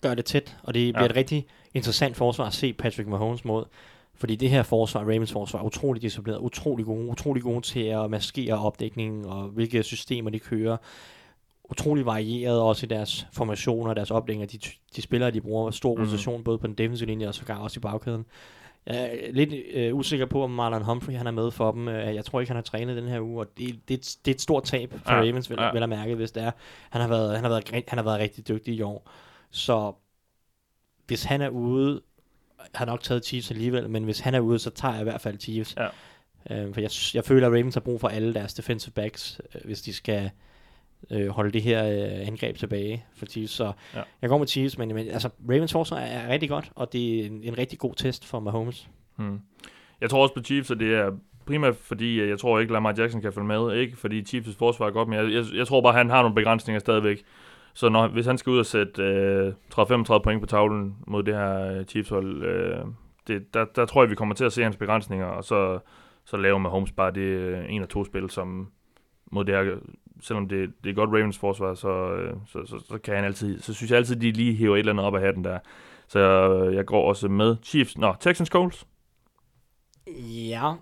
[0.00, 1.10] gøre det tæt, og det bliver Ja.
[1.10, 3.64] et rigtig interessant forsvar at se Patrick Mahomes mod.
[4.14, 8.10] Fordi det her forsvar, Ravens forsvar, er utrolig disciplineret, utrolig gode, utrolig gode til at
[8.10, 10.76] maskere opdækningen, og hvilke systemer de kører.
[11.70, 14.46] Utrolig varieret også i deres formationer, deres opdækninger.
[14.46, 14.58] De,
[14.96, 16.04] de spillere, de bruger stor Mhm.
[16.04, 18.24] rotation, både på den defensive linje og sågar også i bagkæden.
[18.86, 21.88] Jeg er lidt øh, usikker på, om Marlon Humphrey han er med for dem.
[21.88, 24.16] Øh, Jeg tror ikke, han har trænet den her uge, og det, det, er et-
[24.24, 25.72] det er et stort tab for Ja, Ravens, vel, ja.
[25.72, 26.50] vel at mærke, hvis det er.
[26.90, 29.10] Han har, været, han, har været, han har været rigtig dygtig i år.
[29.50, 29.92] Så
[31.06, 32.00] hvis han er ude,
[32.74, 35.20] har nok taget Chiefs alligevel, men hvis han er ude, så tager jeg i hvert
[35.20, 35.76] fald Chiefs.
[35.76, 35.86] Ja.
[36.50, 39.60] Øh, for jeg, jeg føler, at Ravens har brug for alle deres defensive backs, øh,
[39.64, 40.30] hvis de skal
[41.10, 43.52] øh, holde det her øh, angreb tilbage for Chiefs.
[43.52, 44.02] Så Ja.
[44.22, 47.26] jeg går med Chiefs, men, men altså, Ravens forsvar er rigtig godt, og det er
[47.26, 48.88] en, en rigtig god test for Mahomes.
[49.16, 49.40] Hmm.
[50.00, 51.10] Jeg tror også på Chiefs, og det er
[51.46, 53.74] primært fordi, at jeg tror ikke, Lamar Jackson kan følge med.
[53.74, 56.34] Ikke fordi Chiefs forsvar er godt, men jeg, jeg, jeg tror bare, han har nogle
[56.34, 57.22] begrænsninger stadigvæk.
[57.74, 61.34] Så når, hvis han skal ud og sætte øh, 30-35 point på tavlen mod det
[61.34, 62.84] her øh, Chiefs-hold, øh,
[63.26, 65.78] det, der, der tror jeg, vi kommer til at se hans begrænsninger, og så,
[66.24, 68.70] så laver Mahomes bare det øh, en af to spil, som
[69.32, 69.76] mod det her,
[70.22, 73.60] selvom det, det er godt Ravens forsvar, så, øh, så, så, så, kan han altid,
[73.60, 75.58] så synes jeg altid, de lige hiver et eller andet op af hatten der.
[76.08, 77.98] Så øh, jeg går også med Chiefs.
[77.98, 78.86] Nå, Texans Colts.
[80.48, 80.72] Ja,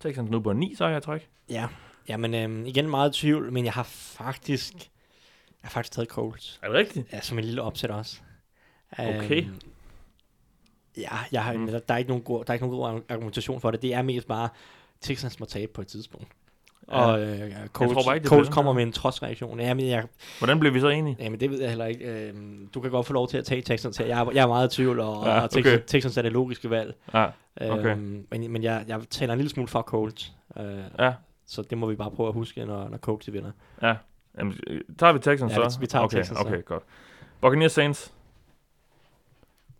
[0.00, 1.28] Texans nu på 9 sejre i træk.
[1.50, 1.68] ja.
[2.08, 6.60] Jamen, øhm, igen meget tvivl, men jeg har faktisk, jeg har faktisk taget Colts.
[6.62, 7.12] Er det rigtigt?
[7.12, 8.20] Ja, som en lille opsæt også.
[8.92, 9.42] Okay.
[9.42, 9.60] Øhm,
[10.96, 11.66] ja, jeg har, mm.
[11.66, 13.82] der, der, er ikke nogen god, der er ikke nogen god argumentation for det.
[13.82, 14.48] Det er mest bare,
[15.00, 16.28] Texans må tabe på et tidspunkt.
[16.88, 16.94] Ja.
[17.04, 19.60] Og øh, Colts, tror bare ikke, bliver kommer med en trodsreaktion.
[19.60, 20.04] Jamen, jeg,
[20.38, 21.16] Hvordan blev vi så enige?
[21.20, 22.04] jamen, det ved jeg heller ikke.
[22.28, 24.06] Øhm, du kan godt få lov til at tage Texans her.
[24.06, 26.18] Jeg, er- jeg er meget i tvivl, og, Ja, ja, og Texans, okay.
[26.18, 26.94] Er det logiske valg.
[27.14, 27.26] Ja,
[27.60, 27.90] Okay.
[27.90, 30.32] Øhm, men men jeg, jeg taler en lille smule for Colts.
[30.60, 30.64] Øh,
[30.98, 31.12] ja,
[31.46, 33.50] så det må vi bare prøve at huske, når, når Colts de vinder.
[33.82, 33.94] ja.
[34.38, 35.78] Jamen, øh, tager vi Texans Ja, så?
[35.78, 36.44] vi- vi tager okay, Texans så.
[36.46, 36.82] Okay, godt.
[37.40, 38.12] Buccaneers Saints.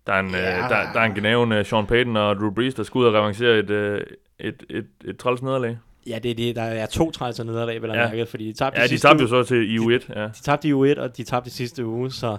[0.06, 0.56] Der er en, Ja.
[0.64, 3.04] øh, der, der er en genaven uh, Sean Payton og Drew Brees, der skal ud
[3.04, 4.00] og revancere et, øh,
[4.38, 5.78] et, et, et træls nederlag.
[6.06, 6.56] Ja, det er det.
[6.56, 8.02] Der er to trælser nederlag, vil jeg Ja.
[8.02, 8.08] ja.
[8.08, 10.18] mærke, fordi de tabte Ja, de sidste tabte jo så til i U1.
[10.18, 12.36] Ja, De tabte i U1, og de tabte i sidste uge, så...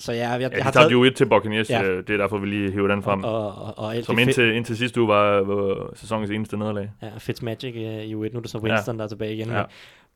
[0.00, 1.10] Så ja, jeg, ja de har tabte taget...
[1.10, 1.70] U1 til Buccaneers.
[1.70, 1.82] Ja.
[1.82, 3.24] øh, Det er derfor, vi lige hiver den frem.
[3.24, 6.90] Og, og, og Som indtil, indtil sidste uge var, var sæsonens eneste nederlag.
[7.02, 8.98] ja, Fitzmagic uh, i U1, nu er det så Winston, ja.
[8.98, 9.48] der er tilbage igen.
[9.48, 9.62] Ja.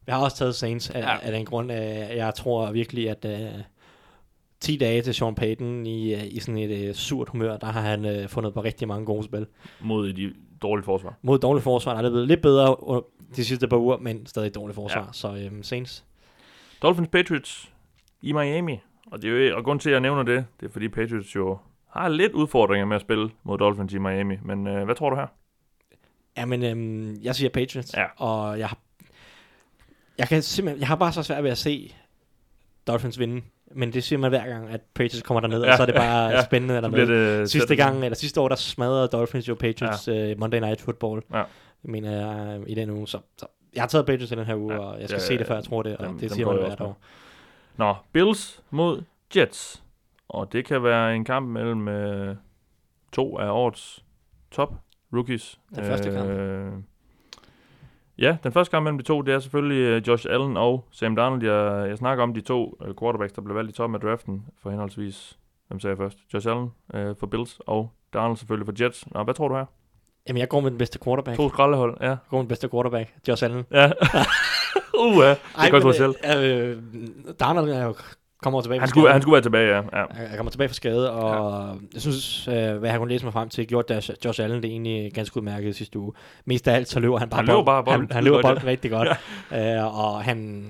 [0.07, 1.17] Jeg har også taget Saints af, Ja.
[1.23, 1.77] af den grund, uh,
[2.17, 3.61] jeg tror virkelig, at uh,
[4.61, 7.81] 10 dage til Sean Payton i, øh, i sådan et øh, surt humør, der har
[7.81, 9.47] han øh, fundet på rigtig mange gode spil.
[9.81, 10.33] Mod de
[10.63, 11.15] dårlige forsvar.
[11.23, 13.03] Mod dårligt forsvar er det blevet lidt bedre under
[13.37, 15.01] de sidste par uger, men stadig dårligt forsvar.
[15.03, 15.13] Ja.
[15.13, 16.05] Så øhm, Saints.
[16.83, 17.71] Dolphins Patriots
[18.23, 18.81] i Miami.
[19.07, 21.35] Og, det er jo, og grund til, at jeg nævner det, det er fordi Patriots
[21.35, 21.59] jo
[21.91, 24.37] har lidt udfordringer med at spille mod Dolphins i Miami.
[24.43, 25.27] Men øh, hvad tror du her?
[26.37, 28.05] Jamen, øhm, jeg siger Patriots, Ja.
[28.17, 28.79] og jeg har,
[30.19, 31.95] jeg kan simpelthen, jeg har bare så svært ved at se
[32.87, 33.43] Dolphins vinde.
[33.75, 35.87] Men det siger man hver gang, at Patriots kommer derned, ja, Ja, og så er
[35.87, 36.31] det bare ja.
[36.31, 36.93] ja, spændende dernede.
[36.93, 40.33] bliver det Sidste gang, eller sidste år, der smadrede Dolphins jo Patriots ja.
[40.33, 41.23] uh, Monday Night Football.
[41.33, 41.37] Ja.
[41.39, 41.45] Jeg
[41.91, 43.09] mener jeg, i den uge.
[43.09, 45.19] Så, så jeg har taget Patriots i den her uge, Ja, ja, og jeg skal
[45.21, 46.81] det- se det, før jeg tror det, og dem- det dem siger går man hvert
[46.81, 46.99] år.
[47.77, 49.03] Nå, Bills mod
[49.37, 49.83] Jets.
[50.29, 52.37] Og det kan være en kamp mellem øh,
[53.13, 54.05] to af årets
[54.51, 54.75] top
[55.15, 55.59] rookies.
[55.75, 56.29] Den første kamp.
[56.31, 56.73] Øh,
[58.19, 61.17] ja, den første kamp mellem de to, det er selvfølgelig øh, Josh Allen og Sam
[61.17, 61.43] Darnold.
[61.43, 64.47] Jeg, jeg snakker om de to øh, quarterbacks, der blev valgt i toppen af draften
[64.63, 65.39] for henholdsvis,
[65.69, 66.19] hvem sagde jeg først?
[66.35, 69.11] Josh Allen øh, for Bills og Darnold selvfølgelig for Jets.
[69.11, 69.65] Nå, hvad tror du her?
[70.29, 71.37] Jamen, jeg går med den bedste quarterback.
[71.37, 72.09] To skraldehold, ja.
[72.09, 73.65] Jeg går med den bedste quarterback, Josh Allen.
[73.71, 73.87] Ja.
[75.05, 76.17] uh, det er kontroversielt.
[76.37, 76.79] Øh,
[77.41, 77.95] Darnold er jo
[78.43, 79.13] kommer tilbage Han skulle, skade.
[79.13, 79.77] han skulle være tilbage, ja.
[79.77, 79.81] ja.
[79.93, 81.75] Jeg jeg kommer tilbage fra skade, og ja.
[81.95, 84.71] jeg synes, øh, hvad jeg kunne læse mig frem til, gjorde Josh, Josh Allen det
[84.71, 86.13] egentlig ganske udmærket sidste uge.
[86.45, 88.67] Mest af alt, så løber han bare Han løber bare bolden Han, han løber bolden
[88.67, 89.09] rigtig godt.
[89.57, 90.67] øh, og han,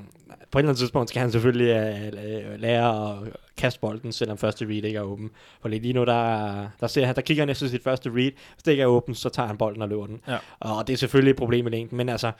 [0.50, 1.68] på et eller andet tidspunkt skal han selvfølgelig
[2.14, 3.16] øh, lære at
[3.56, 5.30] kaste bolden, selvom første read ikke er åben.
[5.60, 8.32] For lige nu, der, der, ser han, der kigger han efter sit første read.
[8.54, 10.20] Hvis det ikke er åben, så tager han bolden og løber den.
[10.28, 10.36] Ja.
[10.60, 12.32] Og det er selvfølgelig et problem i længden, men altså,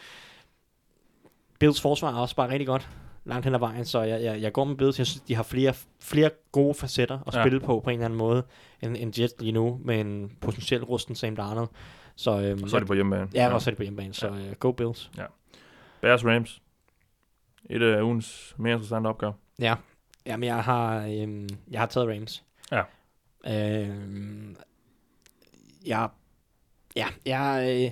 [1.59, 2.89] Bills forsvar er også bare rigtig godt
[3.25, 4.99] langt hen ad vejen, så jeg, jeg, jeg går med Bills.
[4.99, 7.43] Jeg synes, de har flere, flere gode facetter at Ja.
[7.43, 8.43] spille på på en eller anden måde,
[8.81, 11.68] end, end Jets lige nu, med en potentiel rusten Sam Darnold.
[12.16, 13.31] Så, øhm, Og så er de på hjemmebane.
[13.35, 15.11] Ja, og så er det på hjemmebane, så øh, go Bills.
[16.01, 16.62] Bears Rams.
[17.70, 19.33] Et af ugens mere interessante opgør.
[19.59, 19.75] Ja,
[20.27, 22.45] jamen jeg har, øhm, jeg har taget Rams.
[22.73, 22.83] Ja.
[23.47, 24.57] Øhm,
[25.87, 26.09] jeg,
[26.97, 27.91] ja, jeg, øh,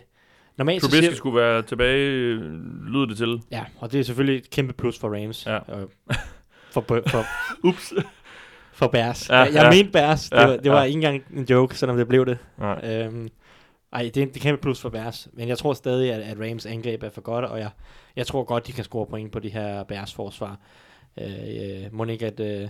[0.61, 2.35] normalt Trubisky siger, skulle være tilbage,
[2.87, 3.41] lyder det til.
[3.51, 5.47] ja, og det er selvfølgelig et kæmpe plus for Rams.
[5.47, 5.57] Ja.
[5.57, 5.87] Øh,
[6.71, 7.25] for, for,
[7.69, 7.93] Ups.
[8.73, 9.29] for Bears.
[9.29, 9.71] Ja, jeg ja.
[9.71, 10.85] mente Bears, det, Ja, var, det var ja.
[10.85, 12.39] ikke engang en joke, selvom det blev det.
[12.59, 12.81] Nej.
[13.05, 13.29] Øhm,
[13.93, 15.29] ej, det er, det er kæmpe plus for Bears.
[15.33, 17.71] Men jeg tror stadig, at, at Rams angreb er for godt, og jeg,
[18.17, 20.59] jeg tror godt, de kan score point på de her Bears forsvar.
[21.21, 22.69] Øh, øh, må ikke, at øh,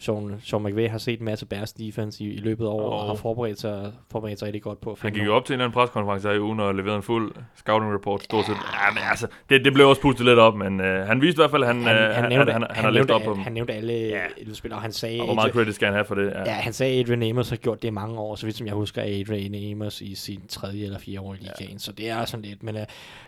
[0.00, 3.00] Sean, Sean McVay har set en masse Bears defense i, i løbet af året, Og-
[3.00, 5.44] og har forberedt sig, forberedt sig rigtig godt på at Han finde gik jo op
[5.44, 8.44] til en eller anden preskonference her i ugen og leverede en fuld scouting report stort
[8.46, 8.52] set.
[8.52, 11.40] Ja, men altså, det, det blev også pustet lidt op, men øh, han viste i
[11.42, 13.22] hvert fald, at han, han, øh, han, han, nævnte, han, han, han, har læst op
[13.22, 13.40] på dem.
[13.42, 14.20] han nævnte alle Ja.
[14.52, 16.26] spillere, og han sagde, Og hvor meget credit skal han have for det?
[16.30, 16.50] Ja, Ja.
[16.50, 18.74] han sagde, at Adrian Amos har gjort det i mange år, så vidt som jeg
[18.74, 21.78] husker, er Adrian Amos i sin tredje eller fjerde år i ligaen, ja.
[21.78, 22.82] så det er sådan lidt, men uh,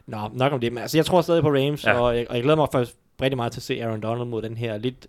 [0.07, 2.01] nå, nok om det, men altså, jeg tror stadig på Rams, ja.
[2.01, 4.43] og, jeg, og jeg glæder mig faktisk rigtig meget til at se Aaron Donald mod
[4.43, 5.07] den her lidt,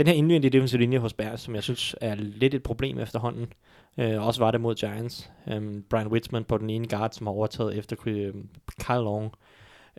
[0.00, 3.52] den her indvendige defensive linje hos Bears, som jeg synes er lidt et problem efterhånden.
[3.96, 5.30] Uh, også var det mod Giants.
[5.56, 8.34] Um, Brian Witzman på den ene guard, som har overtaget efter uh,
[8.80, 9.32] Kyle Long,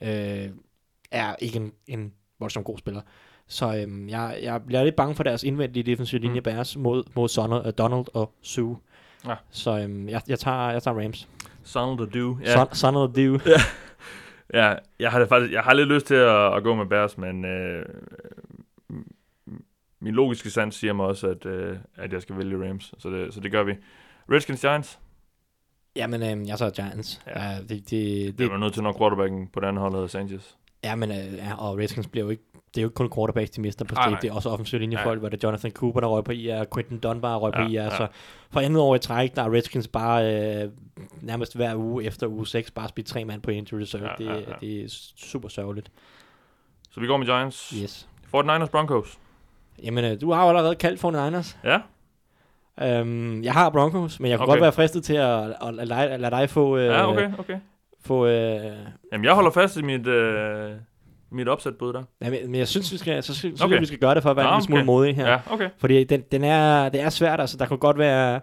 [0.02, 0.08] uh,
[1.12, 3.02] er ikke en, en voldsomt god spiller.
[3.48, 6.44] Så øhm, jeg, jeg bliver lidt bange for deres indvendige defensive linje Mm.
[6.44, 8.78] Bears mod, mod Sonner, uh, Donald og Sue.
[9.28, 9.36] Ja.
[9.50, 11.30] Så øhm, jeg, jeg, tager, jeg tager Rams.
[11.64, 12.38] Son to do.
[12.42, 12.50] Ja.
[12.50, 13.38] Ja, Son, Sonner og Dew.
[14.54, 17.46] ja, jeg har faktisk, jeg har lidt lyst til at, at gå med Bears, men
[17.46, 17.86] øh,
[20.02, 23.34] min logiske sans siger mig også, at, øh, at jeg skal vælge Rams, så det,
[23.34, 23.76] så det gør vi.
[24.32, 25.00] Redskins Giants,
[25.96, 27.22] Jamen, øhm, jeg tager Giants.
[27.28, 27.44] Ja.
[27.44, 27.58] Ja.
[27.60, 30.56] Det, det, det det, er nødt til, når quarterbacken på den anden hold hedder Sanchez.
[30.84, 33.50] ja, men, øh, ja, og Redskins bliver jo ikke, det er jo ikke kun quarterbacks,
[33.50, 34.20] de mister på nej.
[34.22, 37.00] Det er også offensiv linjefolk, hvor det er Jonathan Cooper, der røg på IR, Quentin
[37.00, 37.90] Dunbar røg på IR.
[37.90, 38.08] Så
[38.52, 40.70] for andet år i træk, der er Redskins bare øh,
[41.22, 44.08] nærmest hver uge efter uge 6, bare spillet tre mand på injury reserve.
[44.08, 44.56] Ja, det, ja, ja.
[44.62, 45.92] det er super sørgeligt.
[46.92, 47.70] Så vi går med Giants.
[47.70, 48.08] Yes.
[48.36, 49.20] 49ers Broncos.
[49.84, 51.56] Jamen, øh, du har jo allerede kaldt 49ers.
[51.64, 51.78] Ja,
[52.82, 54.52] Øhm, jeg har Broncos, men jeg kunne Okay.
[54.52, 56.78] godt være fristet til at, at, at, lade, lade dig få...
[56.78, 57.58] Øh, ja okay, okay.
[58.06, 58.64] få øh,
[59.12, 60.72] Jamen, jeg holder fast i mit, øh,
[61.32, 62.04] mit opsætbud der.
[62.22, 63.80] ja, men, men jeg synes, vi skal, så synes Okay.
[63.80, 64.86] vi skal gøre det for at være Nå, en lille smule okay.
[64.86, 65.30] modig her.
[65.30, 65.70] Ja, okay.
[65.78, 68.40] Fordi den, den er, det er svært, altså der kunne godt være...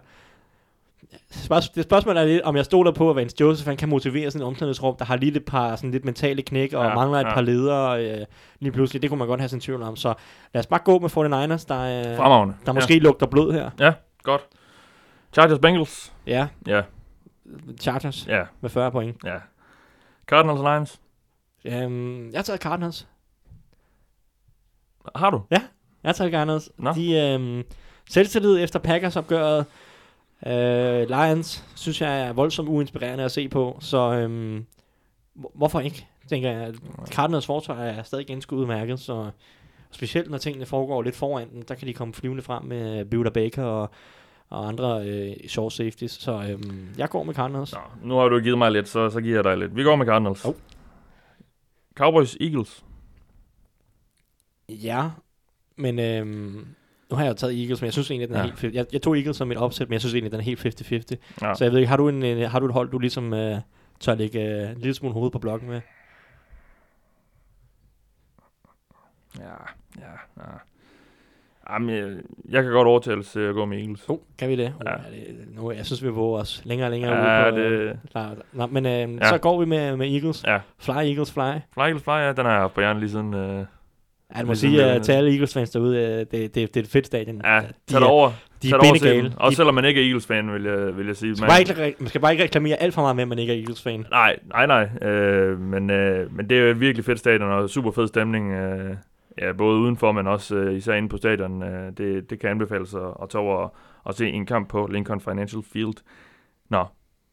[1.75, 4.41] Det spørgsmål er lidt, om jeg stoler på, at Vance Joseph han kan motivere sådan
[4.41, 7.19] et omklædningsrum, der har lige et par sådan lidt mentale knæk, og Ja, ja, mangler
[7.19, 7.33] et ja.
[7.33, 8.25] par ledere øh,
[8.59, 9.01] lige pludselig.
[9.01, 9.95] Det kunne man godt have sin tvivl om.
[9.95, 10.13] Så
[10.53, 11.79] lad os bare gå med 49ers, der,
[12.11, 12.17] øh,
[12.65, 12.99] der måske ja.
[12.99, 13.69] lugter blod her.
[13.79, 13.93] Ja,
[14.23, 14.41] godt.
[15.33, 16.13] Chargers Bengals.
[16.27, 16.81] Ja, Ja,
[17.81, 19.17] Chargers ja, med 40 point.
[19.25, 19.35] ja.
[20.27, 20.99] Cardinals Lions.
[21.85, 23.07] Um, jeg har taget Cardinals.
[25.15, 25.41] Har du?
[25.51, 25.61] Jeg
[26.05, 26.69] har taget Cardinals.
[26.77, 26.93] Nå.
[26.93, 27.63] De øhm,
[28.09, 29.65] selvtillid efter Packers opgøret.
[30.47, 34.65] Øh, Lions synes jeg er voldsomt uinspirerende at se på, så øhm,
[35.33, 36.73] hvor- hvorfor ikke, tænker jeg.
[37.07, 39.29] Cardinals forsvar er stadig ganske udmærket, så
[39.91, 43.29] Specielt når tingene foregår lidt foran dem, der kan de komme flyvende frem med Buda
[43.29, 43.89] Baker og,
[44.49, 46.11] og andre øh, short safeties.
[46.11, 47.73] Så øhm, jeg går med Cardinals.
[47.73, 49.75] Nå, nu har du givet mig lidt, så, så giver jeg dig lidt.
[49.75, 50.45] Vi går med Cardinals.
[50.45, 50.53] Oh.
[51.95, 52.83] Cowboys, Eagles.
[54.69, 55.09] Ja,
[55.75, 56.67] men øhm,
[57.09, 58.45] nu har jeg jo taget Eagles, men jeg synes egentlig, den er Ja.
[58.45, 58.73] helt fedt.
[58.75, 61.15] Jeg, jeg tog Eagles som et opsæt, men jeg synes egentlig, den er helt 50-50.
[61.41, 61.53] Ja.
[61.53, 63.57] Så jeg ved ikke, har du, en, øh, har du et hold, du ligesom øh,
[63.99, 65.81] tør lægge øh, en lille smule hoved på blokken med?
[69.39, 69.43] Ja,
[69.99, 70.43] ja, ja.
[71.73, 72.17] Jamen, jeg,
[72.49, 74.09] jeg kan godt overtales til at gå med Eagles.
[74.09, 74.73] Oh, kan vi det?
[74.85, 74.95] Ja.
[74.95, 77.57] Oh, er det nu, jeg synes, vi våger os længere og længere Ja, ude på...
[77.59, 77.99] det...
[78.11, 79.07] Klar, Nå, men øh, Ja.
[79.07, 79.29] ja.
[79.29, 80.43] så går vi med, med Eagles.
[80.47, 80.59] Ja.
[80.77, 81.41] Fly, Eagles, fly.
[81.73, 83.33] Fly Eagles Fly, ja, den har jeg haft på hjernen lige siden...
[83.33, 83.65] Øh, Ja,
[84.37, 87.05] jeg må sige uh, til alle Eagles-fans derude, uh, det, det, det er et fedt
[87.05, 87.41] stadion.
[87.43, 88.31] ja, tag det over.
[88.63, 89.33] de er bindegale.
[89.37, 91.29] Også selvom man ikke er Eagles-fan, vil jeg, vil jeg sige.
[91.29, 93.39] Man skal, Man, ikke, man skal bare ikke reklamere alt for meget med, at man
[93.39, 94.05] ikke er Eagles-fan.
[94.11, 95.07] Nej, nej, nej.
[95.09, 98.51] Øh, men, øh, men det er jo et virkelig fedt stadion, og super fed stemning.
[98.53, 98.95] Øh,
[99.41, 101.63] ja, både udenfor, men også øh, især inde på stadion.
[101.63, 104.87] Øh, det, det kan anbefales at, at tage over og, og se en kamp på
[104.91, 105.93] Lincoln Financial Field.
[106.69, 106.85] Nå,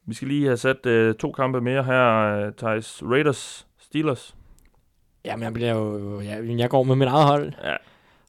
[0.06, 2.36] vi skal lige have sat øh, to kampe mere her.
[2.46, 4.36] Øh, Thijs Raiders, Steelers.
[5.26, 6.20] Jamen, jeg bliver jo...
[6.20, 7.52] Ja, jeg går med mit eget hold.
[7.64, 7.74] Ja.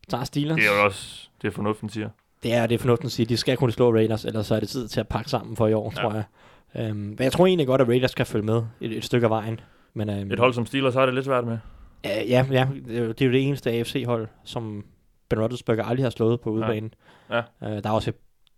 [0.10, 0.56] Tager Steelers.
[0.58, 2.10] Det er jo også det er fornuften siger.
[2.44, 3.26] Det er det er fornuften at sige.
[3.26, 5.68] De skal kunne slå Raiders, ellers så er det tid til at pakke sammen for
[5.68, 6.02] i år, Ja.
[6.02, 6.10] ja.
[6.10, 6.92] tror jeg.
[6.92, 9.30] Um, men jeg tror egentlig godt, at Raiders kan følge med et, et stykke af
[9.30, 9.60] vejen.
[9.94, 11.58] Men, um, Et hold som Steelers har det lidt svært med.
[12.06, 14.86] Ja, ja, ja, det er jo det, eneste AFC-hold, som
[15.30, 16.94] Ben Roethlisberger aldrig har slået på udebanen.
[17.30, 17.40] Ja.
[17.40, 18.12] Uh, der er også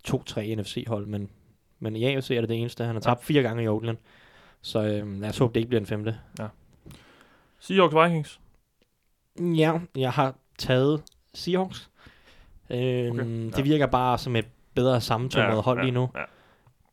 [0.03, 1.29] to-tre NFC-hold, men,
[1.79, 2.83] men i AFC er det det eneste.
[2.83, 3.97] Han har tabt fire gange i Oakland.
[4.61, 6.17] Så øh, lad os håbe, det ikke bliver en femte.
[7.60, 8.39] Seahawks Vikings.
[9.39, 11.03] Ja, jeg har taget
[11.34, 11.89] Seahawks.
[12.70, 13.57] Øhm, Okay, ja.
[13.57, 16.10] Det virker bare som et bedre sammentømret ja, hold ja, lige nu.
[16.16, 16.24] Ja.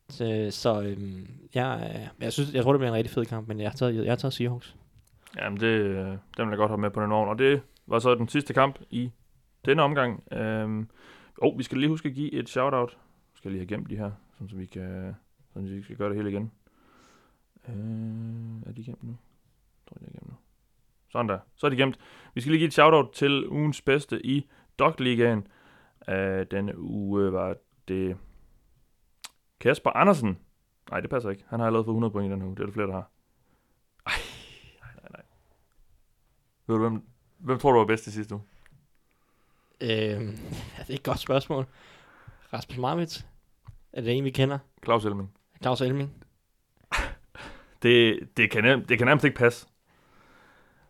[0.09, 3.59] Så, så øhm, jeg, jeg, synes, jeg tror, det bliver en rigtig fed kamp, men
[3.59, 4.75] jeg har taget, jeg har taget Seahawks.
[5.37, 7.29] Jamen, det, øh, den vil jeg godt have med på den vogn.
[7.29, 9.11] Og det var så den sidste kamp i
[9.65, 10.23] denne omgang.
[10.33, 10.87] Øhm,
[11.41, 12.97] oh, vi skal lige huske at give et shout-out.
[13.33, 15.15] Vi skal lige have gemt de her, sådan så vi kan,
[15.53, 16.51] sådan så vi skal gøre det hele igen.
[17.67, 19.09] Øh, er de gemt nu?
[19.09, 20.16] Jeg tror, de er.
[21.09, 21.39] Sådan der.
[21.55, 21.99] Så er de gemt.
[22.33, 24.49] Vi skal lige give et shout-out til ugens bedste i
[24.79, 25.47] Dog Ligaen.
[26.09, 27.55] Øh, denne uge var
[27.87, 28.17] det
[29.59, 30.39] Kasper Andersen.
[30.91, 31.43] Nej, det passer ikke.
[31.47, 32.55] Han har lavet for 100 point i den uge.
[32.55, 33.11] Det er der flere, der har.
[34.05, 34.13] Ej,
[34.81, 35.21] nej, nej, nej.
[36.67, 37.01] Ved du, hvem,
[37.37, 38.43] hvem tror du var bedst i sidste uge?
[39.81, 40.37] Øhm,
[40.77, 41.65] ja, det er et godt spørgsmål.
[42.53, 43.27] Rasmus Marvits.
[43.93, 44.57] Er det en, vi kender?
[44.83, 45.33] Claus Elming.
[45.61, 46.23] Claus Elming.
[47.83, 49.67] Det, det, kan, det kan nærmest ikke passe.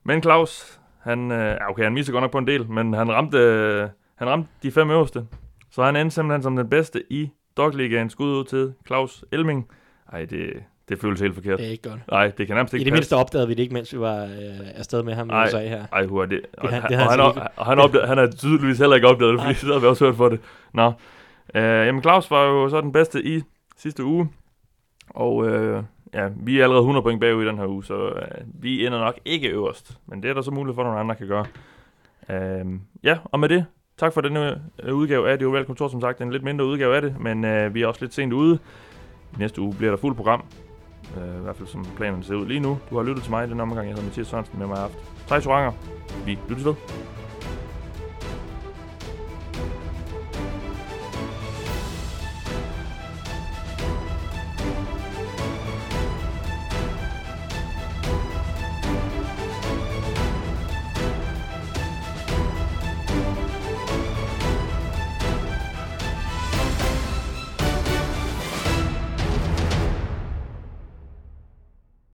[0.08, 3.38] Men Claus, han, øh, okay, han mistede godt nok på en del, men han ramte,
[3.38, 5.26] øh, han ramte de fem øverste.
[5.72, 8.10] Så han endte simpelthen som den bedste i Dogligaen.
[8.10, 9.68] Skud ud til Claus Elming.
[10.14, 10.49] Ej, det,
[10.89, 11.60] det føles helt forkert.
[11.60, 11.99] Det er ikke godt.
[12.12, 12.97] Nej, det kan nærmest I ikke det passe.
[12.99, 14.30] mindste opdagede vi det ikke, mens vi var øh,
[14.76, 15.34] afsted med ham i.
[15.34, 15.86] USA her.
[15.93, 16.41] Ej, hvor er det.
[16.58, 19.08] Og, han- han, det har og, han og han, opdagede, han har tydeligvis heller ikke
[19.08, 19.53] opdaget det, fordi Nej.
[19.60, 20.39] så har vi også hørt for det.
[20.74, 20.91] Nå.
[21.55, 23.41] Øh, jamen, Claus var jo så den bedste i
[23.78, 24.30] sidste uge.
[25.10, 25.84] Og øh,
[26.18, 28.99] ja, vi er allerede 100 point bagud i den her uge, så øh, vi ender
[28.99, 29.97] nok ikke øverst.
[30.05, 31.45] Men det er der så muligt for, at nogle andre kan gøre.
[32.30, 32.65] Øh,
[33.03, 33.65] ja, og med det,
[33.97, 36.22] tak for denne øh, udgave af Det Ovale Kontor, som sagt.
[36.22, 38.59] En lidt mindre udgave af det, men øh, vi er også lidt sent ude.
[39.34, 40.45] I næste uge bliver der fuld program.
[41.18, 42.80] Øh, I hvert fald som planen ser ud lige nu.
[42.89, 43.88] Du har lyttet til mig i den omgang.
[43.88, 44.99] Jeg hedder Mathias Sørensen med mig i aften.
[45.28, 45.72] Thijs Oranger.
[46.26, 46.74] Vi lyttes ved.